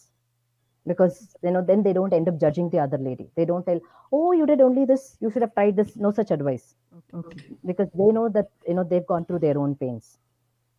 because 0.88 1.36
you 1.44 1.52
know 1.52 1.64
then 1.64 1.84
they 1.84 1.94
don't 1.94 2.14
end 2.14 2.28
up 2.28 2.40
judging 2.40 2.70
the 2.70 2.80
other 2.80 2.98
lady. 2.98 3.30
They 3.36 3.46
don't 3.46 3.66
tell 3.66 3.80
oh 4.12 4.32
you 4.34 4.46
did 4.46 4.62
only 4.62 4.86
this. 4.86 5.18
You 5.20 5.30
should 5.32 5.42
have 5.44 5.54
tried 5.54 5.76
this. 5.78 5.96
No 5.98 6.12
such 6.12 6.32
advice. 6.32 6.76
Okay. 7.14 7.58
because 7.66 7.90
they 7.94 8.12
know 8.12 8.30
that 8.30 8.50
you 8.68 8.74
know 8.74 8.84
they've 8.84 9.06
gone 9.06 9.26
through 9.26 9.40
their 9.40 9.58
own 9.58 9.76
pains. 9.76 10.18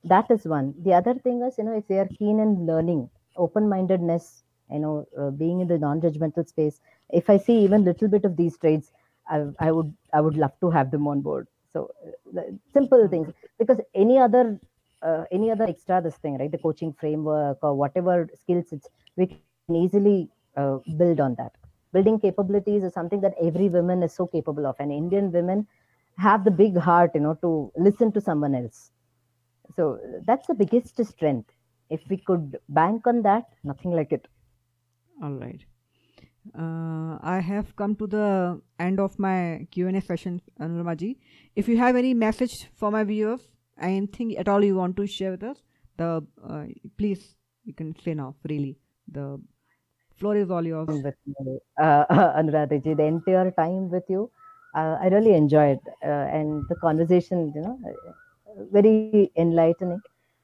That 0.05 0.31
is 0.31 0.47
one. 0.47 0.75
The 0.83 0.95
other 0.95 1.15
thing 1.15 1.43
is 1.43 1.59
you 1.59 1.65
know 1.65 1.77
if 1.77 1.87
they 1.88 1.99
are 1.99 2.09
keen 2.19 2.38
in 2.41 2.67
learning 2.67 3.11
open 3.37 3.69
mindedness 3.69 4.45
you 4.71 4.79
know 4.81 5.07
uh, 5.19 5.31
being 5.31 5.61
in 5.61 5.69
the 5.69 5.79
non 5.79 6.01
judgmental 6.01 6.47
space 6.47 6.81
if 7.11 7.29
i 7.31 7.37
see 7.37 7.57
even 7.65 7.85
little 7.85 8.09
bit 8.09 8.25
of 8.25 8.37
these 8.37 8.57
traits 8.59 8.93
I, 9.29 9.45
I 9.59 9.71
would 9.73 9.93
i 10.12 10.21
would 10.21 10.37
love 10.37 10.53
to 10.61 10.71
have 10.71 10.91
them 10.91 11.07
on 11.09 11.21
board. 11.23 11.47
So 11.73 11.91
uh, 12.07 12.11
the 12.33 12.59
simple 12.73 13.07
things. 13.09 13.29
Because 13.59 13.81
any 13.95 14.19
other 14.19 14.59
uh, 15.03 15.25
any 15.31 15.51
other 15.51 15.65
extra 15.65 16.01
this 16.03 16.17
thing 16.17 16.38
right? 16.38 16.51
The 16.51 16.59
coaching 16.59 16.93
framework 16.93 17.59
or 17.62 17.75
whatever 17.75 18.29
skills 18.35 18.73
it's 18.73 18.88
we 19.17 19.27
can 19.73 19.83
easily 19.85 20.29
uh, 20.57 20.79
build 20.99 21.21
on 21.21 21.35
that 21.39 21.53
building 21.93 22.19
capabilities 22.19 22.83
is 22.85 22.95
something 22.95 23.21
that 23.21 23.35
every 23.43 23.69
woman 23.69 24.03
is 24.03 24.13
so 24.13 24.27
capable 24.27 24.67
of 24.67 24.77
and 24.79 24.93
indian 24.93 25.31
women 25.33 25.67
have 26.19 26.45
the 26.45 26.51
big 26.51 26.77
heart 26.77 27.11
you 27.15 27.21
know 27.21 27.35
to 27.47 27.73
listen 27.77 28.13
to 28.13 28.21
someone 28.21 28.55
else 28.55 28.91
so 29.77 29.99
that's 30.27 30.47
the 30.47 30.55
biggest 30.55 31.05
strength 31.05 31.51
if 31.91 32.01
we 32.09 32.17
could 32.17 32.59
bank 32.69 33.07
on 33.07 33.23
that 33.23 33.45
nothing 33.65 33.93
like 34.01 34.13
it 34.13 34.29
All 35.23 35.35
right. 35.41 35.61
Uh, 36.59 37.19
I 37.23 37.41
have 37.49 37.77
come 37.77 37.95
to 37.97 38.07
the 38.07 38.61
end 38.79 38.99
of 38.99 39.19
my 39.19 39.67
Q&A 39.71 40.01
session, 40.01 40.41
Anuramaji. 40.61 41.17
If 41.55 41.69
you 41.69 41.77
have 41.79 41.95
any 42.01 42.15
message 42.15 42.55
for 42.75 42.91
my 42.91 43.05
viewers, 43.05 43.45
anything 43.81 44.37
at 44.37 44.49
all 44.49 44.65
you 44.65 44.75
want 44.75 44.97
to 44.97 45.07
share 45.07 45.31
with 45.31 45.45
us, 45.45 45.63
the 45.97 46.27
uh, 46.43 46.65
please 46.99 47.37
you 47.65 47.75
can 47.75 47.95
say 48.05 48.15
now 48.15 48.35
freely. 48.43 48.79
The 49.07 49.41
floor 50.23 50.49
is 50.49 50.63
all 50.63 50.77
yours. 50.77 51.11
with 51.15 51.17
me, 51.27 51.61
uh, 51.81 52.05
Anuradha 52.39 52.83
ji, 52.83 52.95
the 52.95 53.05
entire 53.05 53.51
time 53.53 53.91
with 53.91 54.05
you. 54.09 54.31
Uh, 54.75 54.97
I 55.01 55.09
really 55.09 55.35
enjoyed 55.35 55.81
uh, 56.05 56.27
and 56.39 56.65
the 56.69 56.77
conversation, 56.77 57.53
you 57.55 57.63
know, 57.63 57.79
uh, 57.89 58.73
very 58.73 59.31
enlightening. 59.37 60.01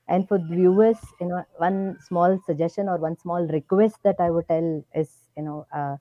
And 0.09 0.29
for 0.29 0.39
viewers, 0.39 0.99
you 1.21 1.29
know, 1.29 1.45
one 1.59 1.97
small 2.01 2.39
suggestion 2.47 2.89
or 2.89 2.97
one 2.99 3.17
small 3.17 3.47
request 3.47 3.99
that 4.05 4.17
I 4.21 4.31
would 4.31 4.49
tell 4.49 4.85
is, 4.95 5.29
you 5.37 5.43
know, 5.45 5.67
uh, 5.73 5.97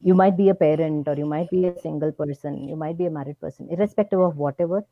you 0.00 0.14
might 0.14 0.36
be 0.36 0.48
a 0.48 0.54
parent 0.54 1.08
or 1.08 1.14
you 1.16 1.26
might 1.26 1.50
be 1.50 1.66
a 1.66 1.72
single 1.72 2.12
person, 2.12 2.68
you 2.68 2.76
might 2.76 2.96
be 2.98 3.06
a 3.06 3.10
married 3.10 3.40
person, 3.40 3.68
irrespective 3.70 4.20
of 4.20 4.36
whatever. 4.36 4.84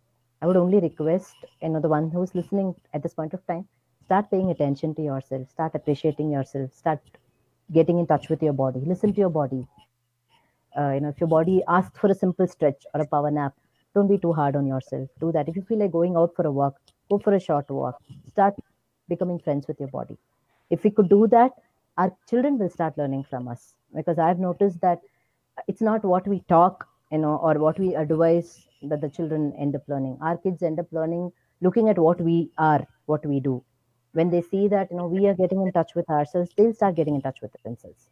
I 0.43 0.47
would 0.47 0.57
only 0.57 0.81
request, 0.81 1.37
you 1.63 1.69
know, 1.71 1.81
the 1.81 1.89
one 1.89 2.11
who's 2.11 2.35
listening 2.35 2.75
at 2.93 3.03
this 3.03 3.15
point 3.15 3.35
of 3.35 3.47
time, 3.47 3.69
start 4.05 4.31
paying 4.31 4.51
attention 4.51 4.95
to 4.97 5.03
yourself, 5.03 5.49
start 5.51 5.75
appreciating 5.75 6.31
yourself, 6.31 6.73
start 6.73 7.01
getting 7.73 7.99
in 7.99 8.07
touch 8.07 8.29
with 8.29 8.43
your 8.43 8.53
body. 8.53 8.81
Listen 8.85 9.13
to 9.13 9.21
your 9.21 9.31
body. 9.31 9.67
Uh, 10.79 10.93
you 10.93 11.01
know 11.01 11.09
if 11.09 11.21
your 11.21 11.29
body 11.29 11.63
asks 11.69 11.99
for 11.99 12.11
a 12.11 12.15
simple 12.15 12.47
stretch 12.47 12.85
or 12.95 13.01
a 13.01 13.07
power 13.07 13.31
nap 13.31 13.55
don't 13.95 14.09
be 14.09 14.19
too 14.19 14.33
hard 14.33 14.57
on 14.57 14.67
yourself. 14.67 15.09
Do 15.21 15.33
that. 15.33 15.49
If 15.49 15.57
you 15.57 15.63
feel 15.63 15.79
like 15.79 15.91
going 15.91 16.17
out 16.17 16.35
for 16.37 16.47
a 16.47 16.53
walk 16.53 16.75
go 17.11 17.19
for 17.19 17.33
a 17.35 17.41
short 17.41 17.71
walk. 17.71 18.01
Start 18.29 18.55
becoming 19.09 19.39
friends 19.39 19.67
with 19.67 19.81
your 19.81 19.89
body. 19.89 20.19
If 20.71 20.85
we 20.85 20.91
could 20.91 21.09
do 21.09 21.27
that 21.29 21.53
our 21.99 22.13
children 22.29 22.59
will 22.59 22.69
start 22.69 22.99
learning 22.99 23.25
from 23.25 23.49
us. 23.49 23.75
Because 23.95 24.19
i've 24.19 24.39
noticed 24.39 24.81
that 24.83 25.01
it's 25.67 25.81
not 25.81 26.05
what 26.05 26.27
we 26.29 26.41
talk 26.49 26.87
you 27.11 27.19
know 27.19 27.37
or 27.37 27.55
what 27.55 27.79
we 27.79 27.95
advise 27.95 28.67
that 28.83 29.01
the 29.01 29.09
children 29.09 29.55
end 29.59 29.75
up 29.75 29.83
learning. 29.89 30.19
Our 30.21 30.37
kids 30.37 30.63
end 30.63 30.79
up 30.79 30.87
learning 30.93 31.33
looking 31.63 31.89
at 31.89 31.99
what 31.99 32.21
we 32.21 32.51
are 32.59 32.87
what 33.07 33.25
we 33.25 33.41
do 33.41 33.63
when 34.19 34.31
they 34.31 34.43
see 34.43 34.69
that 34.69 34.91
you 34.91 34.97
know 34.99 35.07
we 35.17 35.27
are 35.29 35.35
getting 35.43 35.63
in 35.67 35.73
touch 35.77 35.95
with 35.97 36.09
ourselves 36.11 36.51
they'll 36.57 36.75
start 36.81 36.97
getting 36.97 37.17
in 37.17 37.23
touch 37.23 37.41
with 37.43 37.53
themselves. 37.65 38.11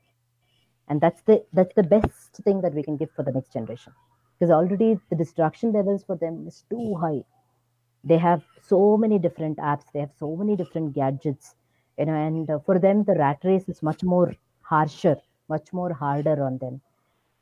And 0.89 1.01
that's 1.01 1.23
the 1.23 1.45
that's 1.53 1.75
the 1.75 1.83
best 1.83 2.37
thing 2.45 2.61
that 2.63 2.75
we 2.75 2.83
can 2.83 2.97
give 2.97 3.11
for 3.13 3.23
the 3.23 3.33
next 3.33 3.53
generation. 3.53 3.93
Because 4.39 4.51
already 4.51 4.99
the 5.11 5.17
distraction 5.17 5.73
levels 5.73 6.05
for 6.05 6.17
them 6.17 6.47
is 6.49 6.65
too 6.71 6.95
high. 6.97 7.25
They 8.05 8.19
have 8.19 8.45
so 8.63 8.97
many 8.97 9.19
different 9.19 9.59
apps 9.59 9.87
they 9.93 10.01
have 10.01 10.13
so 10.19 10.37
many 10.37 10.57
different 10.57 10.95
gadgets 10.95 11.55
you 11.99 12.07
know 12.07 12.15
and 12.15 12.51
uh, 12.51 12.59
for 12.61 12.79
them 12.79 13.05
the 13.05 13.15
rat 13.15 13.39
race 13.45 13.69
is 13.69 13.83
much 13.83 14.03
more 14.05 14.33
harsher 14.63 15.17
much 15.49 15.73
more 15.73 15.93
harder 15.93 16.43
on 16.45 16.59
them. 16.59 16.81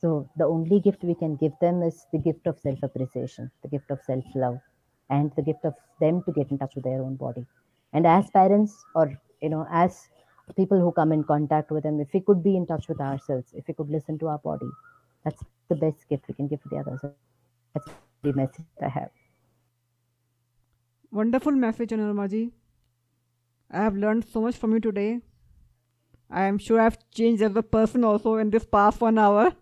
So 0.00 0.28
the 0.36 0.46
only 0.46 0.80
gift 0.80 1.04
we 1.04 1.14
can 1.14 1.36
give 1.36 1.52
them 1.60 1.82
is 1.82 2.06
the 2.12 2.18
gift 2.18 2.46
of 2.46 2.58
self 2.58 2.82
appreciation 2.82 3.50
the 3.62 3.68
gift 3.68 3.90
of 3.90 4.00
self 4.02 4.24
love 4.34 4.58
and 5.10 5.32
the 5.36 5.42
gift 5.42 5.64
of 5.64 5.74
them 6.00 6.22
to 6.24 6.32
get 6.32 6.50
in 6.50 6.58
touch 6.58 6.74
with 6.76 6.84
their 6.84 7.02
own 7.02 7.16
body 7.16 7.46
and 7.92 8.06
as 8.06 8.30
parents 8.30 8.84
or 8.94 9.12
you 9.40 9.48
know 9.50 9.66
as 9.70 10.08
people 10.56 10.78
who 10.80 10.92
come 10.92 11.12
in 11.12 11.24
contact 11.24 11.70
with 11.70 11.82
them 11.84 12.00
if 12.00 12.08
we 12.12 12.20
could 12.20 12.42
be 12.42 12.56
in 12.56 12.66
touch 12.66 12.88
with 12.88 13.00
ourselves 13.00 13.52
if 13.54 13.66
we 13.68 13.74
could 13.74 13.90
listen 13.90 14.18
to 14.18 14.28
our 14.28 14.38
body 14.38 14.70
that's 15.24 15.44
the 15.68 15.76
best 15.76 16.08
gift 16.08 16.24
we 16.28 16.34
can 16.34 16.48
give 16.48 16.62
to 16.62 16.68
the 16.70 16.76
others 16.76 17.00
that's 17.74 17.88
the 18.22 18.32
message 18.34 18.66
i 18.82 18.88
have 18.88 19.10
Wonderful 21.10 21.52
message, 21.52 21.90
Anurama. 21.90 22.50
I 23.70 23.78
have 23.82 23.96
learned 23.96 24.26
so 24.26 24.40
much 24.42 24.56
from 24.56 24.72
you 24.72 24.80
today. 24.80 25.20
I 26.30 26.44
am 26.44 26.58
sure 26.58 26.80
I've 26.80 26.98
changed 27.10 27.42
as 27.42 27.54
a 27.56 27.62
person 27.62 28.04
also 28.04 28.36
in 28.36 28.50
this 28.50 28.64
past 28.64 29.00
one 29.00 29.18
hour. 29.18 29.52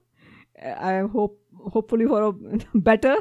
I 0.62 1.01
hope 1.01 1.41
hopefully 1.72 2.07
for 2.07 2.22
a 2.22 2.33
better. 2.74 3.16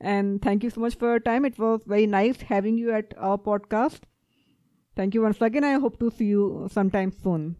And 0.00 0.42
thank 0.42 0.62
you 0.62 0.70
so 0.70 0.80
much 0.80 0.96
for 0.96 1.08
your 1.10 1.20
time. 1.20 1.44
It 1.44 1.58
was 1.58 1.82
very 1.86 2.06
nice 2.06 2.40
having 2.42 2.78
you 2.78 2.92
at 2.92 3.14
our 3.18 3.38
podcast. 3.38 4.00
Thank 4.94 5.14
you 5.14 5.22
once 5.22 5.40
again. 5.40 5.64
I 5.64 5.74
hope 5.74 5.98
to 6.00 6.10
see 6.10 6.26
you 6.26 6.68
sometime 6.70 7.12
soon. 7.12 7.56